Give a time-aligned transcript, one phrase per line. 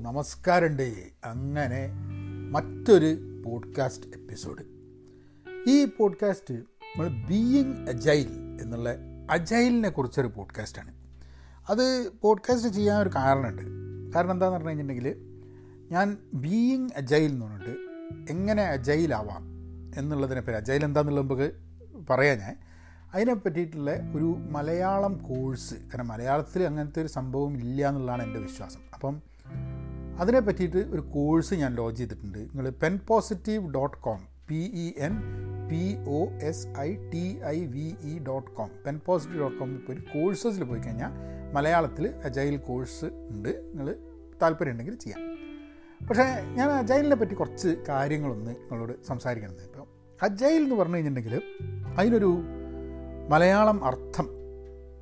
[0.00, 0.92] നമസ്കാരമുണ്ട്.
[1.24, 1.90] അങ്ങനെ
[2.50, 4.64] മറ്റൊരു പോഡ്കാസ്റ്റ് എപ്പിസോഡ്
[5.68, 8.94] ഈ പോഡ്കാസ്റ്റ് നമ്മൾ ബീയിങ് അജൈൽ എന്നുള്ള
[9.30, 10.94] അജൈലിനെ കുറിച്ചൊരു പോഡ്കാസ്റ്റാണ്
[11.70, 13.62] അത് പോഡ്കാസ്റ്റ് ചെയ്യാൻ ഒരു കാരണമുണ്ട്.
[14.14, 15.16] കാരണം എന്താണെന്ന് പറഞ്ഞു കഴിഞ്ഞിട്ടുണ്ടെങ്കിൽ
[15.90, 17.76] ഞാൻ ബീയിങ് അജൈൽ എന്ന് പറഞ്ഞിട്ട്
[18.32, 19.42] എങ്ങനെ അജൈലാവാം
[19.96, 21.52] എന്നുള്ളതിനെ പറ്റി അജൈൽ എന്താണെന്നുള്ള നമുക്ക്
[22.10, 22.56] പറയാം ഞാൻ.
[23.14, 28.80] അതിനെ പറ്റിയിട്ടുള്ള ഒരു മലയാളം കോഴ്സ് കാരണം മലയാളത്തിൽ അങ്ങനത്തെ ഒരു സംഭവം ഇല്ല എന്നുള്ളതാണ് എന്റെ വിശ്വാസം.
[28.94, 29.22] അപ്പം
[30.20, 32.38] അതിനെ പറ്റിയിട്ട് ഒരു കോഴ്സ് ഞാൻ ലോഞ്ച് ചെയ്തിട്ടുണ്ട്.
[32.38, 35.14] നിങ്ങൾ pen positive dot com P E N
[35.70, 35.82] P
[36.18, 37.24] O S I T
[37.54, 41.12] I V E dot com pen positive dot കോമിൽ പോയി കോഴ്സസിൽ പോയി കഴിഞ്ഞാൽ
[41.54, 43.48] മലയാളത്തിൽ അജൈൽ കോഴ്സ് ഉണ്ട്.
[43.48, 43.88] നിങ്ങൾ
[44.42, 45.20] താല്പര്യമുണ്ടെങ്കിൽ ചെയ്യാം.
[46.08, 46.24] പക്ഷേ
[46.58, 49.86] ഞാൻ അജൈലിനെ പറ്റി കുറച്ച് കാര്യങ്ങളൊന്ന് നിങ്ങളോട് സംസാരിക്കണം ഇപ്പോൾ
[50.22, 51.42] അജൈൽ എന്ന് പറഞ്ഞു കഴിഞ്ഞിട്ടുണ്ടെങ്കിൽ
[51.98, 52.30] അതിനൊരു
[53.32, 54.26] മലയാളം അർത്ഥം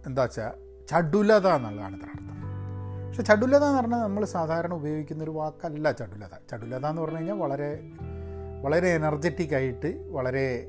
[0.06, 0.52] എന്താ വെച്ചാൽ
[0.90, 2.27] ചടുലത എന്നുള്ളതാണ് ഇതിന് അർത്ഥം.
[3.18, 6.34] പക്ഷെ ചടുലത എന്ന് പറഞ്ഞാൽ നമ്മൾ സാധാരണ ഉപയോഗിക്കുന്ന ഒരു വാക്കല്ല ചടുലത.
[6.50, 7.90] ചടുലത എന്ന് പറഞ്ഞു കഴിഞ്ഞാൽ വളരെ
[8.62, 10.66] വളരെ എനർജറ്റിക് ആയിട്ട് വളരെ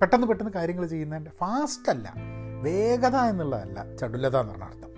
[0.00, 2.14] പെട്ടെന്ന് പെട്ടെന്ന് കാര്യങ്ങൾ ചെയ്യുന്നതിന്റെ ഫാസ്റ്റ് അല്ല
[2.62, 4.90] വേഗത എന്നുള്ളതല്ല ചടുലത എന്ന് പറഞ്ഞ അർത്ഥം.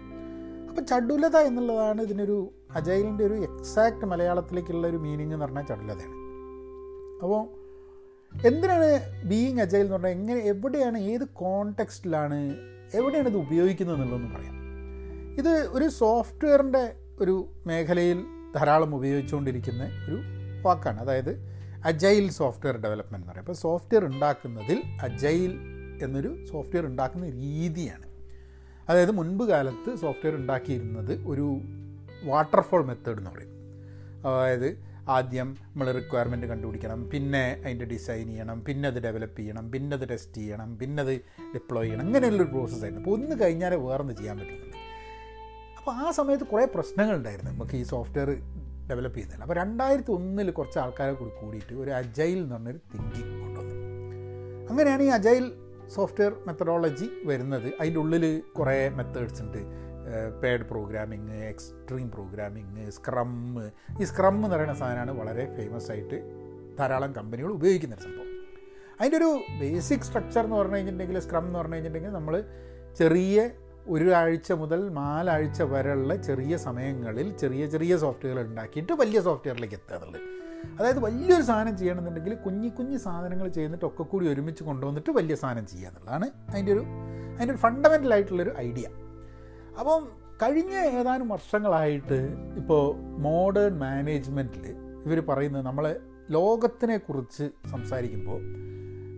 [0.68, 6.14] അപ്പോൾ ചടുലത എന്നുള്ളതാണ് ഇതിനൊരു അജൈലിന്റെ ഒരു എക്സാക്റ്റ് മലയാളത്തിലേക്കുള്ള ഒരു മീനിങ് എന്ന് പറഞ്ഞാൽ ചടുലതയാണ്.
[7.22, 7.48] അപ്പോൾ
[8.46, 12.56] എന്തിനാണ് ബീയിങ് അജൈൽ എന്ന് പറഞ്ഞാൽ എങ്ങനെ എവിടെയാണ് ഏത് കോണ്ടെക്സ്റ്റിലാണ്
[12.94, 14.57] എവിടെയാണ് ഇത് ഉപയോഗിക്കുന്നത് എന്നുള്ളതെന്ന് പറയാം.
[15.38, 17.34] ഇത് ഒരു സോഫ്റ്റ്വെയറിന്റെ ഒരു
[17.66, 18.18] മേഖലയിൽ
[18.56, 20.16] ധാരാളം ഉപയോഗിച്ചുകൊണ്ടിരിക്കുന്ന ഒരു
[20.62, 21.00] വാക്കാണ്.
[21.00, 21.32] അതായത്
[21.84, 23.44] അജൈൽ സോഫ്റ്റ്വെയർ ഡെവലപ്മെന്റ് എന്ന് പറയും.
[23.46, 25.52] അപ്പോൾ സോഫ്റ്റ്വെയർ ഉണ്ടാക്കുന്നതിൽ അജൈൽ
[26.02, 28.06] എന്നൊരു സോഫ്റ്റ്വെയർ ഉണ്ടാക്കുന്ന രീതിയാണ്.
[28.88, 31.46] അതായത് മുൻപ് കാലത്ത് സോഫ്റ്റ്വെയർ ഉണ്ടാക്കിയിരുന്നത് ഒരു
[32.24, 33.54] വാട്ടർഫോൾ മെത്തേഡ് എന്ന് പറയും.
[34.26, 34.68] അതായത്
[35.08, 40.34] ആദ്യം നമ്മൾ റിക്വയർമെന്റ് കണ്ടുപിടിക്കണം പിന്നെ അതിന്റെ ഡിസൈൻ ചെയ്യണം പിന്നെ അത് ഡെവലപ്പ് ചെയ്യണം പിന്നെ അത് ടെസ്റ്റ്
[40.34, 41.14] ചെയ്യണം പിന്നെ അത്
[41.54, 42.06] ഡിപ്ലോയ് ചെയ്യണം.
[42.06, 44.87] അങ്ങനെയുള്ളൊരു പ്രോസസ്സായിരുന്നു അപ്പോൾ ഒന്ന് കഴിഞ്ഞാൽ വേറൊന്ന് ചെയ്യാൻ പറ്റുന്നുണ്ട്
[45.78, 48.30] അപ്പോൾ ആ സമയത്ത് കുറേ പ്രശ്നങ്ങളുണ്ടായിരുന്നു നമുക്ക് ഈ സോഫ്റ്റ്വെയർ
[48.90, 53.74] ഡെവലപ്പ് ചെയ്യുന്നില്ല അപ്പോൾ രണ്ടായിരത്തി ഒന്നിൽ കുറച്ച് ആൾക്കാരെ കൂടി കൂടിയിട്ട് ഒരു അജൈൽ എന്ന് പറഞ്ഞൊരു തിങ്കിങ് കൊണ്ടുവന്നു.
[54.70, 55.52] അങ്ങനെയാണ് ഈ അജൈൽ
[55.94, 57.72] സോഫ്റ്റ്വെയർ മെത്തഡോളജി വരുന്നത്.
[57.80, 59.58] അതിന്റെ ഉള്ളിൽ കുറേ മെത്തേഡ്സ് ഉണ്ട്.
[60.42, 63.30] Paired programming extreme programming scrum
[64.00, 66.18] ഈ സ്ക്രം എന്ന് പറയുന്ന സാധനമാണ് വളരെ ഫേമസ് ആയിട്ട്
[66.78, 68.28] ധാരാളം കമ്പനികൾ ഉപയോഗിക്കുന്ന ഒരു സംഭവം.
[69.00, 69.30] അതിന്റെ ഒരു
[69.60, 72.44] ബേസിക് സ്ട്രക്ചർ എന്ന് പറഞ്ഞു കഴിഞ്ഞിട്ടുണ്ടെങ്കിൽ സ്ക്രം എന്ന് പറഞ്ഞു കഴിഞ്ഞിട്ടുണ്ടെങ്കിൽ നമ്മൾ
[72.98, 73.50] ചെറിയ
[73.88, 80.20] ഒരാഴ്ച മുതൽ നാലാഴ്ച വരെയുള്ള ചെറിയ സമയങ്ങളിൽ ചെറിയ ചെറിയ സോഫ്റ്റ്വെയർ ഉണ്ടാക്കിയിട്ട് വലിയ സോഫ്റ്റ്വെയറിലേക്ക് എത്തുക എന്നുള്ളത്.
[80.78, 85.88] അതായത് വലിയൊരു സാധനം ചെയ്യണമെന്നുണ്ടെങ്കിൽ കുഞ്ഞി കുഞ്ഞി സാധനങ്ങൾ ചെയ്യുന്നിട്ട് ഒക്കെ കൂടി ഒരുമിച്ച് കൊണ്ടുവന്നിട്ട് വലിയ സാധനം ചെയ്യുക
[85.88, 86.82] എന്നുള്ളതാണ് അതിന്റെ ഒരു
[87.34, 88.86] അതിന്റെ ഒരു ഫണ്ടമെന്റൽ ആയിട്ടുള്ളൊരു ഐഡിയ
[89.78, 90.02] അപ്പം
[90.42, 92.18] കഴിഞ്ഞ ഏതാനും വർഷങ്ങളായിട്ട്
[92.56, 92.82] ഇപ്പോൾ
[93.18, 94.66] മോഡേൺ മാനേജ്മെന്റിൽ
[95.06, 96.00] ഇവർ പറയുന്നത് നമ്മളെ
[96.30, 98.40] ലോകത്തിനെ കുറിച്ച് സംസാരിക്കുമ്പോൾ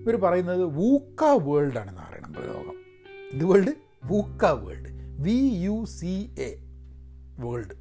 [0.03, 2.77] ഇവർ പറയുന്നത് വൂക്ക വേൾഡാണെന്ന് പറയുന്നത് നമ്മുടെ ലോകം
[3.33, 4.91] ഇത് world VUCA world
[5.23, 6.51] V U C A
[7.39, 7.75] world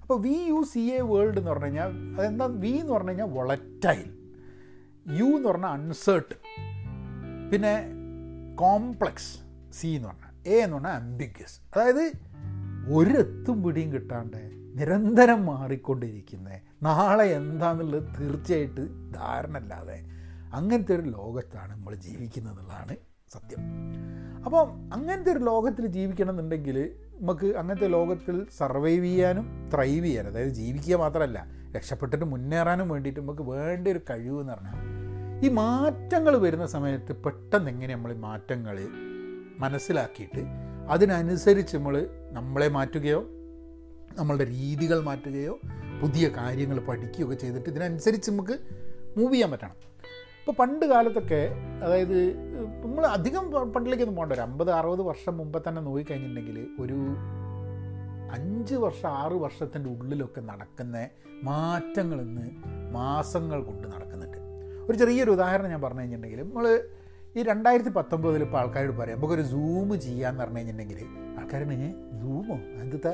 [0.00, 2.46] അപ്പോൾ V U C A world എന്ന് പറഞ്ഞു കഴിഞ്ഞാൽ അതെന്താ?
[2.46, 4.08] വി എന്ന് പറഞ്ഞു കഴിഞ്ഞാൽ വളറ്റൈൽ
[5.16, 6.40] യു എന്ന് പറഞ്ഞാൽ അൺസേർട്ടൺ
[7.50, 7.74] പിന്നെ
[8.54, 9.32] കോംപ്ലക്സ്
[9.70, 12.04] സി എന്ന് പറഞ്ഞാൽ എ എന്ന് പറഞ്ഞാൽ അംബിഗ്യസ് അതായത്
[12.92, 14.40] ഒരെത്തും പിടിയും കിട്ടാണ്ട്
[14.74, 16.48] നിരന്തരം മാറിക്കൊണ്ടിരിക്കുന്ന.
[16.82, 18.84] നാളെ എന്താണെന്നുള്ളത് തീർച്ചയായിട്ട്
[19.14, 19.98] ധാരണ അല്ലാതെ
[20.52, 22.94] അങ്ങനത്തെ ഒരു ലോകത്താണ് നമ്മൾ ജീവിക്കുന്നത് എന്നുള്ളതാണ്
[23.32, 23.60] സത്യം.
[24.46, 26.76] അപ്പം അങ്ങനത്തെ ഒരു ലോകത്തിൽ ജീവിക്കണം എന്നുണ്ടെങ്കിൽ
[27.20, 31.38] നമുക്ക് അങ്ങനത്തെ ലോകത്തിൽ സർവൈവ് ചെയ്യാനും ത്രൈവ് ചെയ്യാനും അതായത് ജീവിക്കുക മാത്രമല്ല
[31.76, 34.78] രക്ഷപ്പെട്ടിട്ട് മുന്നേറാനും വേണ്ടിയിട്ട് നമുക്ക് വേണ്ട ഒരു കഴിവ് എന്ന് പറഞ്ഞാൽ
[35.46, 38.76] ഈ മാറ്റങ്ങൾ വരുന്ന സമയത്ത് പെട്ടെന്ന് എങ്ങനെ നമ്മൾ മാറ്റങ്ങൾ
[39.58, 40.42] മനസ്സിലാക്കിയിട്ട്
[40.88, 41.94] അതിനനുസരിച്ച് നമ്മൾ
[42.30, 43.20] നമ്മളെ മാറ്റുകയോ
[44.18, 45.54] നമ്മളുടെ രീതികൾ മാറ്റുകയോ
[46.00, 48.56] പുതിയ കാര്യങ്ങൾ പഠിക്കുകയൊക്കെ ചെയ്തിട്ട് ഇതിനനുസരിച്ച് നമുക്ക്
[49.16, 49.76] മൂവ് ചെയ്യാൻ പറ്റണം.
[50.42, 51.40] ഇപ്പോൾ പണ്ട് കാലത്തൊക്കെ
[51.82, 52.16] അതായത്
[52.84, 53.44] നമ്മൾ അധികം
[53.74, 56.98] പണ്ടിലേക്കൊന്നും പോകണ്ട ഒരു അമ്പത് അറുപത് വർഷം മുമ്പ് തന്നെ നോക്കിക്കഴിഞ്ഞിട്ടുണ്ടെങ്കിൽ ഒരു
[58.30, 60.96] അഞ്ച് വർഷം ആറ് വർഷത്തിന്റെ ഉള്ളിലൊക്കെ നടക്കുന്ന
[61.42, 62.46] മാറ്റങ്ങൾ ഇന്ന്
[62.92, 64.38] മാസങ്ങൾ കൊണ്ട് നടക്കുന്നുണ്ട്.
[64.88, 66.66] ഒരു ചെറിയൊരു ഉദാഹരണം ഞാൻ പറഞ്ഞു കഴിഞ്ഞിട്ടുണ്ടെങ്കിൽ നമ്മൾ
[67.36, 71.00] ഈ രണ്ടായിരത്തി പത്തൊമ്പതിൽ ഇപ്പോൾ ആൾക്കാരോട് പറയാം നമുക്കൊരു സൂം ചെയ്യാന്ന് പറഞ്ഞു കഴിഞ്ഞിട്ടുണ്ടെങ്കിൽ
[71.38, 71.76] ആൾക്കാരാണ്
[72.20, 73.12] സൂമോ എന്താ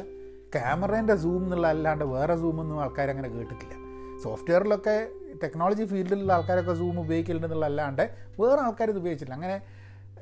[0.54, 3.74] ക്യാമറേന്റെ സൂം എന്നുള്ള അല്ലാണ്ട് വേറെ സൂമൊന്നും ആൾക്കാരങ്ങനെ കേട്ടിട്ടില്ല.
[4.22, 4.96] സോഫ്റ്റ്വെയറിലൊക്കെ
[5.42, 9.62] ടെക്നോളജി ഫീൽഡിലുള്ള ആൾക്കാരൊക്കെ സൂം ഉപയോഗിക്കലുണ്ടെന്നുള്ള അല്ലാണ്ട് വേറെ ആൾക്കാരിത് ഉപയോഗിച്ചില്ല അങ്ങനെ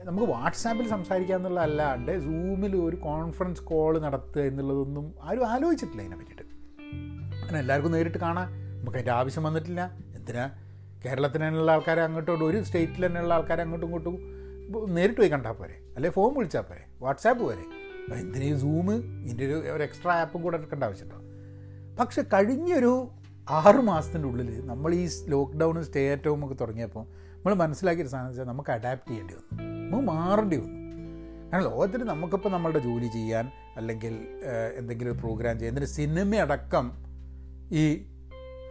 [0.04, 6.42] നമുക്ക് വാട്സാപ്പിൽ സംസാരിക്കുക എന്നുള്ള അല്ലാണ്ട് സൂമിൽ ഒരു കോൺഫറൻസ് കോൾ നടത്തുക എന്നുള്ളതൊന്നും ആരും ആലോചിച്ചിട്ടില്ല അതിനെ പറ്റിയിട്ട്.
[7.42, 8.48] അങ്ങനെ എല്ലാവർക്കും നേരിട്ട് കാണാം.
[8.78, 9.98] നമുക്ക് അതിന്റെ ആവശ്യം വന്നിട്ടില്ല.
[10.16, 10.50] എന്തിനാ?
[11.26, 15.80] തന്നെയുള്ള ആൾക്കാരെ അങ്ങോട്ടും ഒരു സ്റ്റേറ്റിൽ തന്നെയുള്ള ആൾക്കാരെ അങ്ങോട്ടും ഇങ്ങോട്ടും നേരിട്ട് പോയി കണ്ടാൽ പോരെ?
[15.94, 16.84] അല്ലെ ഫോം വിളിച്ചാൽ പോരെ?
[17.00, 17.86] വാട്സാപ്പ് പോരെ?
[18.14, 21.16] എന്തിനീ സൂം ഇതിന്റെ ഒരു ഒരു എക്സ്ട്രാ ആപ്പും കൂടെ എടുക്കേണ്ട ആവശ്യമുണ്ടോ?
[22.02, 23.08] പക്ഷെ കഴിഞ്ഞൊരു
[23.50, 27.04] ആറ് മാസത്തിന്റെ ഉള്ളിൽ നമ്മൾ ഈ ലോക്ക്ഡൗൺ സ്റ്റേ അറ്റ് ഹോം ഒക്കെ തുടങ്ങിയപ്പോൾ
[27.34, 29.62] നമ്മൾ മനസ്സിലാക്കിയൊരു സാധനം വെച്ചാൽ നമുക്ക് അഡാപ്റ്റ് ചെയ്യേണ്ടി വന്നു.
[29.62, 30.80] നമുക്ക് മാറേണ്ടി വന്നു.
[31.50, 34.14] കാരണം ലോകത്തിൽ നമുക്കിപ്പോൾ നമ്മളുടെ ജോലി ചെയ്യാൻ അല്ലെങ്കിൽ
[34.76, 36.92] എന്തെങ്കിലും ഒരു പ്രോഗ്രാം ചെയ്യാൻ എന്തിന് സിനിമ അടക്കം
[37.72, 38.06] ഈ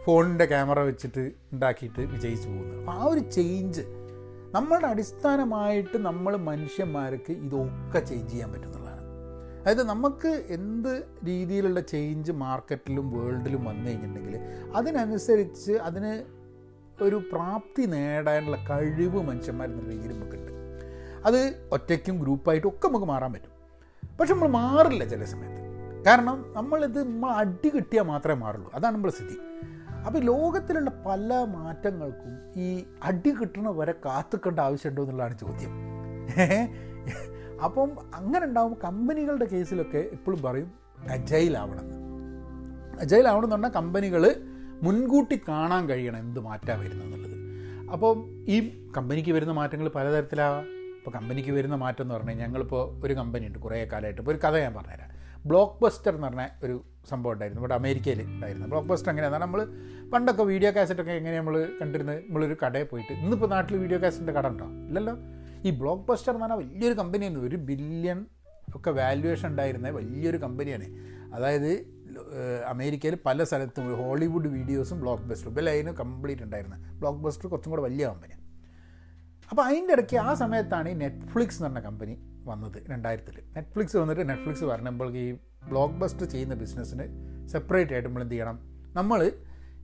[0.04, 2.78] ഫോണിന്റെ ക്യാമറ വെച്ചിട്ട് ഉണ്ടാക്കിയിട്ട് വിജയിച്ചു പോകുന്നത്.
[2.78, 3.80] അപ്പോൾ ആ ഒരു ചേഞ്ച്
[4.54, 8.85] നമ്മളുടെ അടിസ്ഥാനമായിട്ട് നമ്മൾ മനുഷ്യന്മാർക്ക് ഇതൊക്കെ ചേഞ്ച് ചെയ്യാൻ പറ്റുന്നുള്ളതാണ്.
[9.66, 14.40] അതായത് നമുക്ക് എന്ത് രീതിയിലുള്ള ചേഞ്ച് മാർക്കറ്റിലും വേൾഡിലും വന്നു കഴിഞ്ഞിട്ടുണ്ടെങ്കിൽ
[14.74, 16.24] അതിനനുസരിച്ച് അതിന്
[17.04, 20.52] ഒരു പ്രാപ്തി നേടാനുള്ള കഴിവ് മനുഷ്യന്മാർ എന്ന രീതിയിൽ നമുക്കുണ്ട്.
[21.26, 23.50] അത് ഒറ്റയ്ക്കും ഗ്രൂപ്പായിട്ടും ഒക്കെ നമുക്ക് മാറാൻ പറ്റും.
[24.20, 25.62] പക്ഷെ നമ്മൾ മാറില്ല ചില സമയത്ത്.
[26.04, 28.70] കാരണം നമ്മളിത് നമ്മൾ അടി കിട്ടിയാൽ മാത്രമേ മാറുള്ളൂ.
[28.74, 29.38] അതാണ് നമ്മൾ സ്ഥിതി.
[30.06, 35.70] അപ്പോൾ ലോകത്തിലുള്ള പല മാറ്റങ്ങൾക്കും ഈ അടി കിട്ടണ വരെ കാത്തുക്കേണ്ട ആവശ്യമുണ്ടോ എന്നുള്ളതാണ് ചോദ്യം.
[37.64, 40.86] അപ്പം അങ്ങനെ ഉണ്ടാകുമ്പോൾ കമ്പനികളുടെ കേസിലൊക്കെ എപ്പോഴും പറയും
[43.02, 44.34] എന്ന് പറഞ്ഞാൽ കമ്പനികൾ
[44.82, 47.36] മുൻകൂട്ടി കാണാൻ കഴിയണം എന്ത് മാറ്റാൻ വരുന്നത് എന്നുള്ളത്.
[47.90, 50.62] അപ്പോൾ ഈ കമ്പനിക്ക് വരുന്ന മാറ്റങ്ങൾ പലതരത്തിലാവാം
[50.96, 54.20] ഇപ്പോൾ കമ്പനിക്ക് വരുന്ന മാറ്റം എന്ന് പറഞ്ഞാൽ ഞങ്ങളിപ്പോൾ ഒരു കമ്പനി ഉണ്ട് കുറേ കാലമായിട്ട്.
[54.20, 55.10] ഇപ്പോൾ ഒരു കഥ ഞാൻ പറഞ്ഞുതരാം.
[55.46, 57.62] ബ്ലോക്ക് ബസ്റ്റർ എന്ന് പറഞ്ഞ ഒരു സംഭവം ഉണ്ടായിരുന്നു.
[57.62, 58.66] ഇവിടെ അമേരിക്കയിൽ ഉണ്ടായിരുന്നു.
[58.66, 59.66] ബ്ലോക്ക് ബസ്റ്റർ എങ്ങനെയാണ് നമ്മൾ
[60.12, 62.18] പണ്ടൊക്കെ വീഡിയോ കാസറ്റൊക്കെ എങ്ങനെ നമ്മൾ കണ്ടിരുന്നത്?
[62.18, 63.12] നമ്മളൊരു കടയിൽ പോയിട്ട്.
[63.12, 64.64] ഇന്നിപ്പോൾ നാട്ടിൽ വീഡിയോ കാസറ്റിന്റെ കട ഉണ്ടോ?
[64.64, 65.16] ഇല്ലല്ലോ.
[65.66, 68.18] ഈ ബ്ലോക്ക് ബസ്റ്റർ എന്ന് പറഞ്ഞാൽ വലിയൊരു കമ്പനിയാണ് ഒരു ബില്യൺ
[68.76, 70.86] ഒക്കെ വാല്യുവേഷൻ ഉണ്ടായിരുന്ന വലിയൊരു കമ്പനിയാണ്.
[71.34, 71.70] അതായത്
[72.72, 77.82] അമേരിക്കയിൽ പല സ്ഥലത്തും ഹോളിവുഡ് വീഡിയോസും ബ്ലോക്ക് ബസ്റ്ററും ഇപ്പം അതിന് കംപ്ലീറ്റ് ഉണ്ടായിരുന്നത് ബ്ലോക്ക് ബസ്റ്റർ കുറച്ചും കൂടെ
[77.82, 78.42] വലിയ കമ്പനിയാണ്
[79.50, 82.14] അപ്പോൾ അതിന്റെ ഇടയ്ക്ക് ആ സമയത്താണ് ഈ നെറ്റ്ഫ്ലിക്സ് എന്ന് പറഞ്ഞ കമ്പനി
[82.44, 85.26] വന്നത് രണ്ടായിരത്തിൽ നെറ്റ്ഫ്ലിക്സ് വന്നിട്ട് നെറ്റ്ഫ്ലിക്സ് പറഞ്ഞപ്പോൾ ഈ
[85.68, 87.04] ബ്ലോക്ക് ബസ്റ്റർ ചെയ്യുന്ന ബിസിനസ്സിന്
[87.52, 88.56] സെപ്പറേറ്റ് ആയിട്ട് നമ്മൾ എന്ത് ചെയ്യണം?
[88.94, 89.20] നമ്മൾ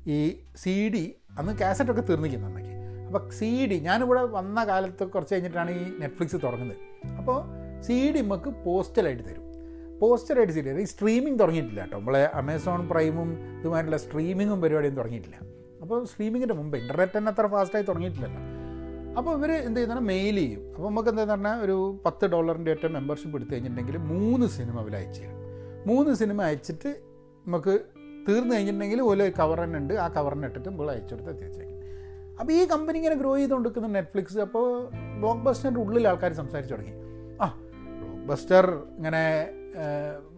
[0.06, 0.18] ഈ
[0.56, 1.04] സി ഡി
[1.38, 2.71] അന്ന് കാസറ്റൊക്കെ തീർന്നിരിക്കുന്നുണ്ടെങ്കിൽ
[3.12, 6.78] അപ്പോൾ സി ഡി ഞാനിവിടെ വന്ന കാലത്ത് കുറച്ച് കഴിഞ്ഞിട്ടാണ് ഈ നെറ്റ്ഫ്ലിക്സ് തുടങ്ങുന്നത്.
[7.18, 7.38] അപ്പോൾ
[7.82, 9.42] സി ഡി നമുക്ക് പോസ്റ്റലായിട്ട് തരും.
[10.00, 11.98] പോസ്റ്റലായിട്ട് സി ഡി ഈ സ്ട്രീമിംഗ് തുടങ്ങിയിട്ടില്ല കേട്ടോ.
[11.98, 15.36] നമ്മളെ അമേസോൺ പ്രൈമും ഇതുമായിട്ടുള്ള സ്ട്രീമിങ്ങും പരിപാടിയും തുടങ്ങിയിട്ടില്ല.
[15.82, 18.42] അപ്പോൾ സ്ട്രീമിങ്ങിന്റെ മുമ്പ് ഇന്റർനെറ്റ് തന്നെ അത്ര ഫാസ്റ്റായി തുടങ്ങിയിട്ടില്ലല്ലോ.
[19.18, 20.72] അപ്പോൾ ഇവർ എന്ത് ചെയ്യുന്നത് മെയിൽ ചെയ്യും.
[20.74, 25.20] അപ്പോൾ നമുക്ക് എന്താ പറഞ്ഞാൽ ഒരു പത്ത് ഡോളറിന്റെ ഒറ്റ മെമ്പർഷിപ്പ് എടുത്തു കഴിഞ്ഞിട്ടുണ്ടെങ്കിൽ മൂന്ന് സിനിമ അവർ അയച്ചു
[25.22, 25.38] തരും.
[25.86, 27.02] മൂന്ന് സിനിമ അയച്ചിട്ട്
[27.46, 27.80] നമുക്ക്
[28.28, 29.94] തീർന്നു കഴിഞ്ഞിട്ടുണ്ടെങ്കിൽ ഓരോ കവർ തന്നെ ഉണ്ട്.
[29.94, 30.90] ആ കവറിനെ ഇട്ടിട്ട് നമ്മൾ
[31.30, 31.71] തിരിച്ചേക്കും
[32.40, 34.66] അപ്പോൾ ഈ കമ്പനി ഇങ്ങനെ ഗ്രോ ചെയ്തുകൊണ്ടിരിക്കുന്ന നെറ്റ്ഫ്ലിക്സ് അപ്പോൾ
[35.18, 36.94] ബ്ലോക്ക് ബസ്റ്ററിന്റെ ഉള്ളിൽ ആൾക്കാർ സംസാരിച്ചു തുടങ്ങി.
[37.42, 37.46] ആ
[37.98, 39.50] ബ്ലോക്ക് ബസ്റ്റർ ഇങ്ങനെ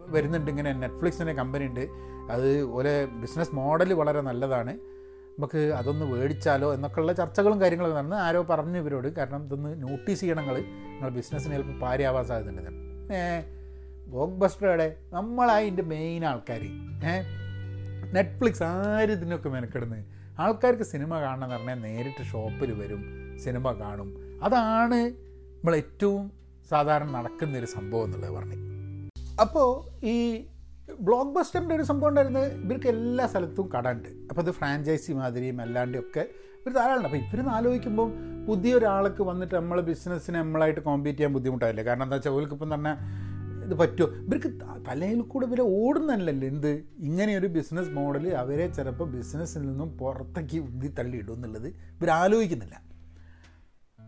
[0.07, 0.51] വരുന്നുണ്ട്.
[0.51, 1.87] ഇങ്ങനെ നെറ്റ്ഫ്ലിക്സിന്റെ കമ്പനി ഉണ്ട്.
[2.31, 4.73] അത് ഒരു ബിസിനസ് മോഡൽ വളരെ നല്ലതാണ്.
[5.37, 9.07] നമുക്ക് അതൊന്ന് മേടിച്ചാലോ എന്നൊക്കെയുള്ള ചർച്ചകളും കാര്യങ്ങളൊക്കെ നടന്ന് ആരോ പറഞ്ഞു ഇവരോട്.
[9.07, 12.71] കാരണം ഇതൊന്ന് നോട്ടീസ് ചെയ്യണങ്ങൾ നിങ്ങൾ ബിസിനസ്സിന് ചിലപ്പോൾ പാരിയാവാൻ സാധ്യതയുണ്ട്.
[14.07, 16.63] ബ്ലോക്ക് ബസ്റ്ററുടെ നമ്മളതിന്റെ മെയിൻ ആൾക്കാർ
[17.11, 17.15] ഏ
[18.13, 20.05] നെറ്റ്ഫ്ലിക്സ് ആര് ഇതിനൊക്കെ മെനക്കെടുന്നത്
[20.39, 23.01] ആൾക്കാർക്ക് സിനിമ കാണണം എന്ന് പറഞ്ഞാൽ നേരിട്ട് ഷോപ്പിൽ വരും
[23.43, 24.09] സിനിമ കാണും.
[24.43, 26.31] അതാണ് നമ്മൾ ഏറ്റവും
[26.69, 28.57] സാധാരണ നടക്കുന്നൊരു സംഭവം എന്നുള്ളത് പറഞ്ഞു.
[29.41, 29.69] അപ്പോൾ
[30.05, 30.45] ഈ
[30.99, 35.99] ബ്ലോക്ക് ബസ്റ്ററിന്റെ ഒരു സംഭവം ഉണ്ടായിരുന്നത് ഇവർക്ക് എല്ലാ സ്ഥലത്തും കട ഉണ്ട് അപ്പോൾ അത് ഫ്രാഞ്ചൈസി മാതിരിയും അല്ലാണ്ടും
[35.99, 36.27] ഒക്കെ
[36.67, 38.09] ഒരു ധാരാളം അപ്പോൾ ഇവരൊന്ന് ആലോചിക്കുമ്പം
[38.47, 43.24] പുതിയൊരാൾക്ക് വന്നിട്ട് നമ്മളെ ബിസിനസ്സിനെ നമ്മളായിട്ട് കോമ്പീറ്റ് ചെയ്യാൻ ബുദ്ധിമുട്ടായില്ലേ കാരണം എന്താ വെച്ചാൽ അവർക്ക് തന്നെ
[43.65, 44.49] ഇത് പറ്റുമോ ഇവർക്ക്
[44.87, 46.83] തലയിൽ കൂടെ ഇവരെ ഓടുന്നല്ലല്ലോ എന്ത്?
[46.99, 52.81] ഇങ്ങനെയൊരു ബിസിനസ് മോഡൽ അവരെ ചിലപ്പോൾ ബിസിനസ്സിൽ നിന്നും പുറത്തേക്ക് ഉന്തി തള്ളിയിടും എന്നുള്ളത് ഇവർ ആലോചിക്കുന്നില്ല.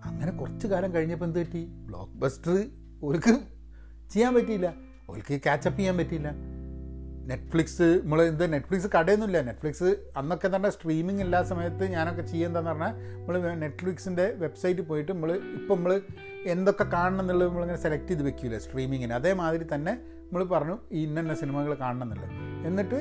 [0.06, 1.66] അങ്ങനെ കുറച്ച് കാലം കഴിഞ്ഞപ്പോൾ എന്ത് പറ്റി?
[1.66, 2.68] ബ്ലോക്ക് ബസ്റ്റർ
[3.04, 3.40] ഓർക്ക്
[4.10, 4.74] ചെയ്യാൻ പറ്റിയില്ല.
[5.10, 6.57] ഓർക്ക് ക്യാച്ചപ്പ് ചെയ്യാൻ പറ്റിയില്ല.
[7.30, 9.40] നെറ്റ്ഫ്ലിക്സ് നമ്മൾ എന്ത് നെറ്റ്ഫ്ലിക്സ് കടയൊന്നുമില്ല.
[9.48, 9.90] നെറ്റ്ഫ്ലിക്സ്
[10.20, 15.94] അന്നൊക്കെ തന്നെ സ്ട്രീമിംഗ് ഇല്ലാ സമയത്ത് ഞാനൊക്കെ ചെയ്യുന്നതെന്ന് പറഞ്ഞാൽ നമ്മൾ നെറ്റ്ഫ്ലിക്സിന്റെ വെബ്സൈറ്റ് പോയിട്ട് നമ്മൾ ഇപ്പം നമ്മൾ
[16.54, 19.94] എന്തൊക്കെ കാണണം എന്നുള്ളത് നമ്മളിങ്ങനെ സെലക്ട് ചെയ്ത് വെക്കില്ല സ്ട്രീമിങ്ങിന് അതേമാതിരി തന്നെ
[20.28, 22.32] നമ്മൾ പറഞ്ഞു ഈ ഇന്ന സിനിമകൾ കാണണം എന്നുള്ളത്
[22.70, 23.00] എന്നിട്ട്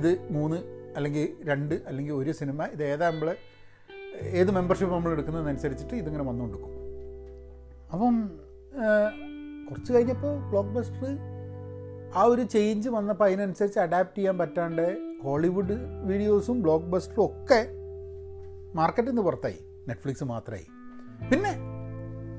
[0.00, 0.58] ഇത് മൂന്ന്
[0.98, 3.30] അല്ലെങ്കിൽ രണ്ട് അല്ലെങ്കിൽ ഒരു സിനിമ ഇത് ഏതാ നമ്മൾ
[4.40, 6.74] ഏത് മെമ്പർഷിപ്പ് നമ്മൾ എടുക്കുന്നതനുസരിച്ചിട്ട് ഇതിങ്ങനെ വന്നുകൊണ്ടിരിക്കും.
[7.92, 8.14] അപ്പം
[9.68, 11.10] കുറച്ച് കഴിഞ്ഞപ്പോൾ ബ്ലോക്ക് ബസ്റ്റർ
[12.16, 15.72] ആ ഒരു ചേഞ്ച് വന്നപ്പോൾ അതിനനുസരിച്ച് അഡാപ്റ്റ് ചെയ്യാൻ പറ്റാണ്ട് ഹോളിവുഡ്
[16.04, 17.68] വീഡിയോസും ബ്ലോക്ക് ബസ്റ്ററും ഒക്കെ
[18.74, 19.58] മാർക്കറ്റിൽ നിന്ന് പുറത്തായി.
[19.88, 20.66] നെറ്റ്ഫ്ലിക്സ് മാത്രമായി
[21.30, 21.52] പിന്നെ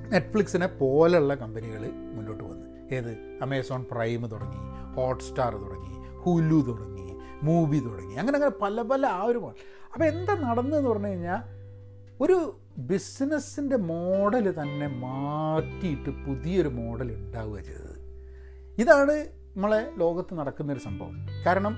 [0.09, 2.95] നെറ്റ്ഫ്ലിക്സിനെ പോലെയുള്ള കമ്പനികൾ മുന്നോട്ട് വന്നു.
[2.95, 3.17] ഏത്?
[3.41, 4.57] അമേസോൺ പ്രൈം തുടങ്ങി
[4.95, 8.15] ഹോട്ട്സ്റ്റാർ തുടങ്ങി ഹുലു തുടങ്ങി മൂവി തുടങ്ങി.
[8.15, 9.37] അങ്ങനെ അങ്ങനെ പല പല ആ ഒരു
[9.93, 11.59] അപ്പോൾ എന്താ നടന്നതെന്ന് പറഞ്ഞു കഴിഞ്ഞാൽ
[12.21, 17.95] ഒരു ബിസിനസ്സിന്റെ മോഡൽ തന്നെ മാറ്റിയിട്ട് പുതിയൊരു മോഡൽ ഉണ്ടാവുക ചെയ്തത്.
[18.81, 21.15] ഇതാണ് നമ്മളെ ലോകത്ത് നടക്കുന്നൊരു സംഭവം.
[21.45, 21.73] കാരണം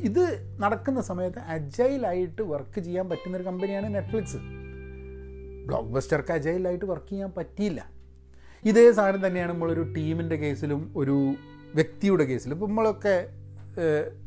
[0.00, 0.24] ഇത്
[0.60, 4.36] നടക്കുന്ന സമയത്ത് അജൈലായിട്ട് വർക്ക് ചെയ്യാൻ പറ്റുന്നൊരു കമ്പനിയാണ് നെറ്റ്ഫ്ലിക്സ്.
[5.66, 7.90] ബ്ലോക്ക് ബസ്റ്റർക്ക് അജൈലായിട്ട് വർക്ക് ചെയ്യാൻ പറ്റിയില്ല.
[8.64, 11.34] ഇതേ സാധനം തന്നെയാണ് നമ്മളൊരു ടീമിന്റെ കേസിലും ഒരു
[11.74, 13.16] വ്യക്തിയുടെ കേസിലും ഇപ്പോൾ നമ്മളൊക്കെ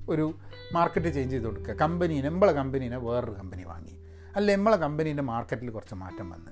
[0.09, 0.33] ഒരു
[0.73, 1.73] മാർക്കറ്റ് ചേഞ്ച് ചെയ്ത് കൊടുക്കുക.
[1.73, 3.97] കമ്പനീനെ നമ്മളെ കമ്പനീനെ വേറൊരു കമ്പനി വാങ്ങി.
[4.35, 6.51] അല്ല നമ്മളെ കമ്പനീന്റെ മാർക്കറ്റിൽ കുറച്ച് മാറ്റം വന്ന്.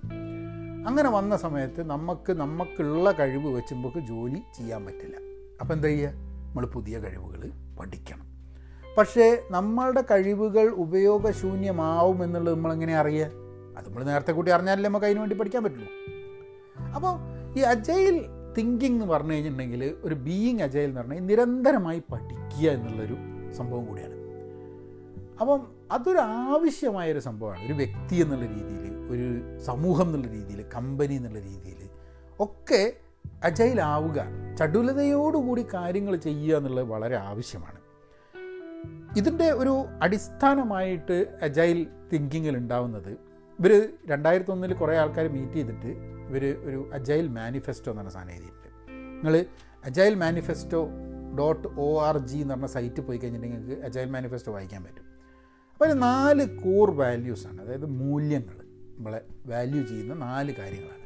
[0.87, 5.34] അങ്ങനെ വന്ന സമയത്ത് നമുക്ക് നമുക്കുള്ള കഴിവ് വെച്ചുമ്പോൾ ജോലി ചെയ്യാൻ പറ്റില്ല.
[5.61, 6.09] അപ്പോൾ എന്താ ചെയ്യുക?
[6.09, 8.25] നമ്മൾ പുതിയ കഴിവുകൾ പഠിക്കണം.
[8.97, 13.31] പക്ഷേ നമ്മളുടെ കഴിവുകൾ ഉപയോഗശൂന്യമാവും എന്നുള്ളത് നമ്മളെങ്ങനെ അറിയുക?
[13.77, 15.87] അത് നമ്മൾ നേരത്തെ കൂട്ടി അറിഞ്ഞാലല്ലേ നമുക്ക് അതിന് വേണ്ടി പഠിക്കാൻ പറ്റുള്ളൂ.
[16.95, 17.19] അപ്പോൾ
[17.59, 18.25] ഈ അജൈൽ
[18.57, 23.15] തിങ്കിങ് എന്ന് പറഞ്ഞു കഴിഞ്ഞിട്ടുണ്ടെങ്കിൽ ഒരു ബീയിങ് അജൈൽ എന്ന് പറഞ്ഞാൽ നിരന്തരമായി പഠിക്കുക എന്നുള്ളൊരു
[23.53, 24.13] സംഭവം കൂടിയാണ്.
[25.41, 27.65] അപ്പം അതൊരു ആവശ്യമായൊരു സംഭവമാണ്.
[27.65, 31.89] ഒരു വ്യക്തി എന്നുള്ള രീതിയിൽ ഒരു സമൂഹം എന്നുള്ള രീതിയിൽ കമ്പനി എന്നുള്ള രീതിയിൽ
[32.39, 32.93] ഒക്കെ
[33.43, 34.25] അജൈലാവുക
[34.59, 37.79] ചടുലതയോടുകൂടി കാര്യങ്ങൾ ചെയ്യുക എന്നുള്ളത് വളരെ ആവശ്യമാണ്.
[39.17, 43.09] ഇതിന്റെ ഒരു അടിസ്ഥാനമായിട്ട് അജൈൽ തിങ്കിങ്ങിൽ ഉണ്ടാവുന്നത്.
[43.59, 45.85] ഇവർ രണ്ടായിരത്തി ഒന്നിൽ കുറേ ആൾക്കാർ മീറ്റ് ചെയ്തിട്ട്
[46.29, 48.91] ഇവർ ഒരു അജൈൽ മാനിഫെസ്റ്റോ എന്ന് പറഞ്ഞ സാധനം എഴുതിയിട്ടുണ്ട്.
[48.91, 49.45] നിങ്ങൾ
[49.85, 50.89] agile manifesto
[51.39, 55.05] dot O R G എന്ന് പറഞ്ഞ സൈറ്റ് പോയി കഴിഞ്ഞിട്ടുണ്ടെങ്കിൽ നിങ്ങൾക്ക് അജൈൽ മാനിഫെസ്റ്റോ വായിക്കാൻ പറ്റും.
[55.73, 58.65] അപ്പോൾ നാല് കോർ വാല്യൂസാണ് അതായത് മൂല്യങ്ങൾ.
[58.97, 61.04] നമ്മളെ വാല്യൂ ചെയ്യുന്ന നാല് കാര്യങ്ങളാണ്.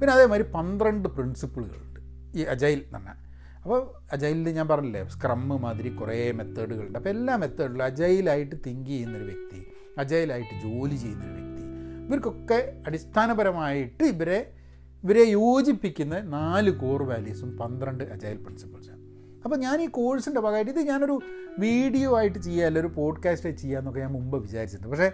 [0.00, 2.00] പിന്നെ അതേമാതിരി പന്ത്രണ്ട് പ്രിൻസിപ്പിളുകളുണ്ട്.
[2.38, 3.16] ഈ അജൈൽ എന്ന് പറഞ്ഞാൽ.
[3.62, 6.98] അപ്പോൾ അജൈലിൽ ഞാൻ പറഞ്ഞില്ലേ സ്ക്രമ്മ് മാതിരി കുറേ മെത്തേഡുകളുണ്ട്.
[6.98, 9.66] അപ്പോൾ എല്ലാ മെത്തേഡിലും അജൈലായിട്ട് തിങ്ക് ചെയ്യുന്നൊരു വ്യക്തി
[9.98, 11.62] അജൈലായിട്ട് ജോലി ചെയ്യുന്നൊരു വ്യക്തി
[12.06, 14.52] ഇവർക്കൊക്കെ അടിസ്ഥാനപരമായിട്ട് ഇവരെ
[15.04, 19.00] ഇവരെ യോജിപ്പിക്കുന്ന നാല് കോർ വാല്യൂസും പന്ത്രണ്ട് അജൈൽ പ്രിൻസിപ്പിൾസാണ്
[19.44, 21.20] അപ്പോൾ ഞാൻ ഈ കോഴ്സിന്റെ ഭാഗമായിട്ട് ഇത് ഞാനൊരു
[21.58, 24.90] വീഡിയോ ആയിട്ട് ചെയ്യുക അല്ലെങ്കിൽ ഒരു പോഡ്കാസ്റ്റ് ചെയ്യാമെന്നൊക്കെ ഞാൻ മുമ്പ് വിചാരിച്ചിട്ടുണ്ട്.
[24.90, 25.12] പക്ഷേ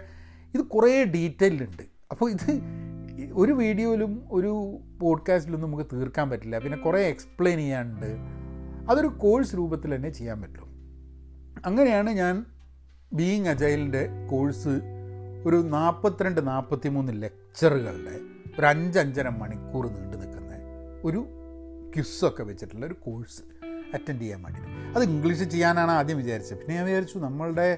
[0.53, 2.61] ഇത് കുറേ ഡീറ്റെയിൽ ഉണ്ട് അപ്പോൾ ഇത്
[3.35, 6.57] ഒരു വീഡിയോയിലും ഒരു പോഡ്കാസ്റ്റിലും നമുക്ക് തീർക്കാൻ പറ്റില്ല.
[6.57, 8.17] പിന്നെ കുറേ എക്സ്പ്ലെയിൻ ചെയ്യാനുണ്ട്.
[8.91, 10.73] അതൊരു കോഴ്സ് രൂപത്തിൽ തന്നെ ചെയ്യാൻ പറ്റും.
[11.65, 12.45] അങ്ങനെയാണ് ഞാൻ
[13.13, 14.69] ബീയിങ് അജൈലിന്റെ കോഴ്സ്
[15.45, 18.19] ഒരു നാൽപ്പത്തിരണ്ട് നാൽപ്പത്തി മൂന്ന് ലെക്ചറുകളുടെ
[18.59, 20.51] ഒരു അഞ്ചഞ്ചര മണിക്കൂർ നീണ്ടു നിൽക്കുന്ന
[21.03, 21.25] ഒരു
[21.95, 23.41] ക്യുസൊക്കെ വെച്ചിട്ടുള്ള ഒരു കോഴ്സ്
[23.93, 24.97] അറ്റൻഡ് ചെയ്യാൻ വേണ്ടിയിട്ട്.
[24.97, 26.57] അത് ഇംഗ്ലീഷ് ചെയ്യാനാണ് ആദ്യം വിചാരിച്ചത്.
[26.57, 27.77] പിന്നെ ഞാൻ വിചാരിച്ചു നമ്മളുടെ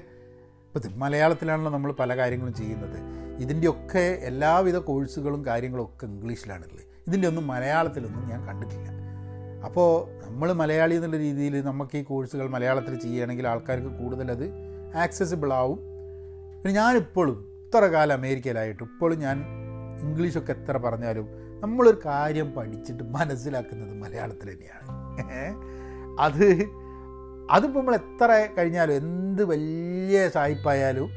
[0.74, 3.25] ഇപ്പം മലയാളത്തിലാണല്ലോ നമ്മൾ പല കാര്യങ്ങളും ചെയ്യുന്നത്.
[3.38, 6.82] ഇതിന്റെയൊക്കെ എല്ലാവിധ കോഴ്സുകളും കാര്യങ്ങളും ഒക്കെ ഇംഗ്ലീഷിലാണുള്ളത്.
[7.06, 8.88] ഇതിന്റെ ഒന്നും മലയാളത്തിലൊന്നും ഞാൻ കണ്ടിട്ടില്ല.
[9.64, 9.90] അപ്പോൾ
[10.26, 14.50] നമ്മൾ മലയാളി എന്നുള്ള രീതിയിൽ നമുക്ക് ഈ കോഴ്സുകൾ മലയാളത്തിൽ ചെയ്യുകയാണെങ്കിൽ ആൾക്കാർക്ക് കൂടുതൽ അത്
[14.96, 15.78] ആക്സസിബിൾ ആവും.
[16.62, 19.44] പിന്നെ ഞാനിപ്പോഴും ഇത്ര കാലം അമേരിക്കയിലായിട്ട് ഇപ്പോഴും ഞാൻ
[20.00, 21.28] ഇംഗ്ലീഷൊക്കെ എത്ര പറഞ്ഞാലും
[21.60, 24.86] നമ്മളൊരു കാര്യം പഠിച്ചിട്ട് മനസ്സിലാക്കുന്നത് മലയാളത്തിൽ തന്നെയാണ്.
[26.20, 26.46] അത്
[27.50, 31.10] അതിപ്പോൾ നമ്മൾ എത്ര കഴിഞ്ഞാലും എന്ത് വലിയ സായിപ്പായാലും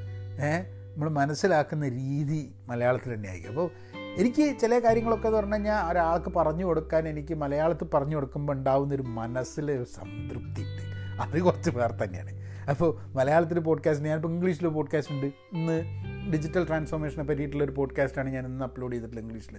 [0.99, 3.71] നമ്മൾ മനസ്സിലാക്കുന്ന രീതി മലയാളത്തിൽ തന്നെ ആയിരിക്കും അപ്പോൾ
[4.17, 9.83] എനിക്ക് ചില കാര്യങ്ങളൊക്കെ എന്ന് പറഞ്ഞു കഴിഞ്ഞാൽ ഒരാൾക്ക് പറഞ്ഞു കൊടുക്കാൻ എനിക്ക് മലയാളത്തിൽ പറഞ്ഞു കൊടുക്കുമ്പോൾ ഉണ്ടാകുന്നൊരു മനസ്സിലെ
[9.83, 10.81] സംതൃപ്തി ഉണ്ട്.
[11.21, 12.31] അത് കുറച്ച് പേർ തന്നെയാണ്.
[12.69, 15.25] അപ്പോൾ മലയാളത്തിൽ പോഡ്കാസ്റ്റ് ഞാനിപ്പോൾ ഇംഗ്ലീഷിൽ പോഡ്കാസ്റ്റ് ഉണ്ട്.
[15.25, 15.83] ഇന്ന്
[16.33, 19.57] ഡിജിറ്റൽ ട്രാൻസ്ഫോർമേഷനെ പറ്റിയിട്ടുള്ളൊരു പോഡ്കാസ്റ്റാണ് ഞാൻ ഇന്ന് അപ്ലോഡ് ചെയ്തിട്ടുള്ളത് ഇംഗ്ലീഷിൽ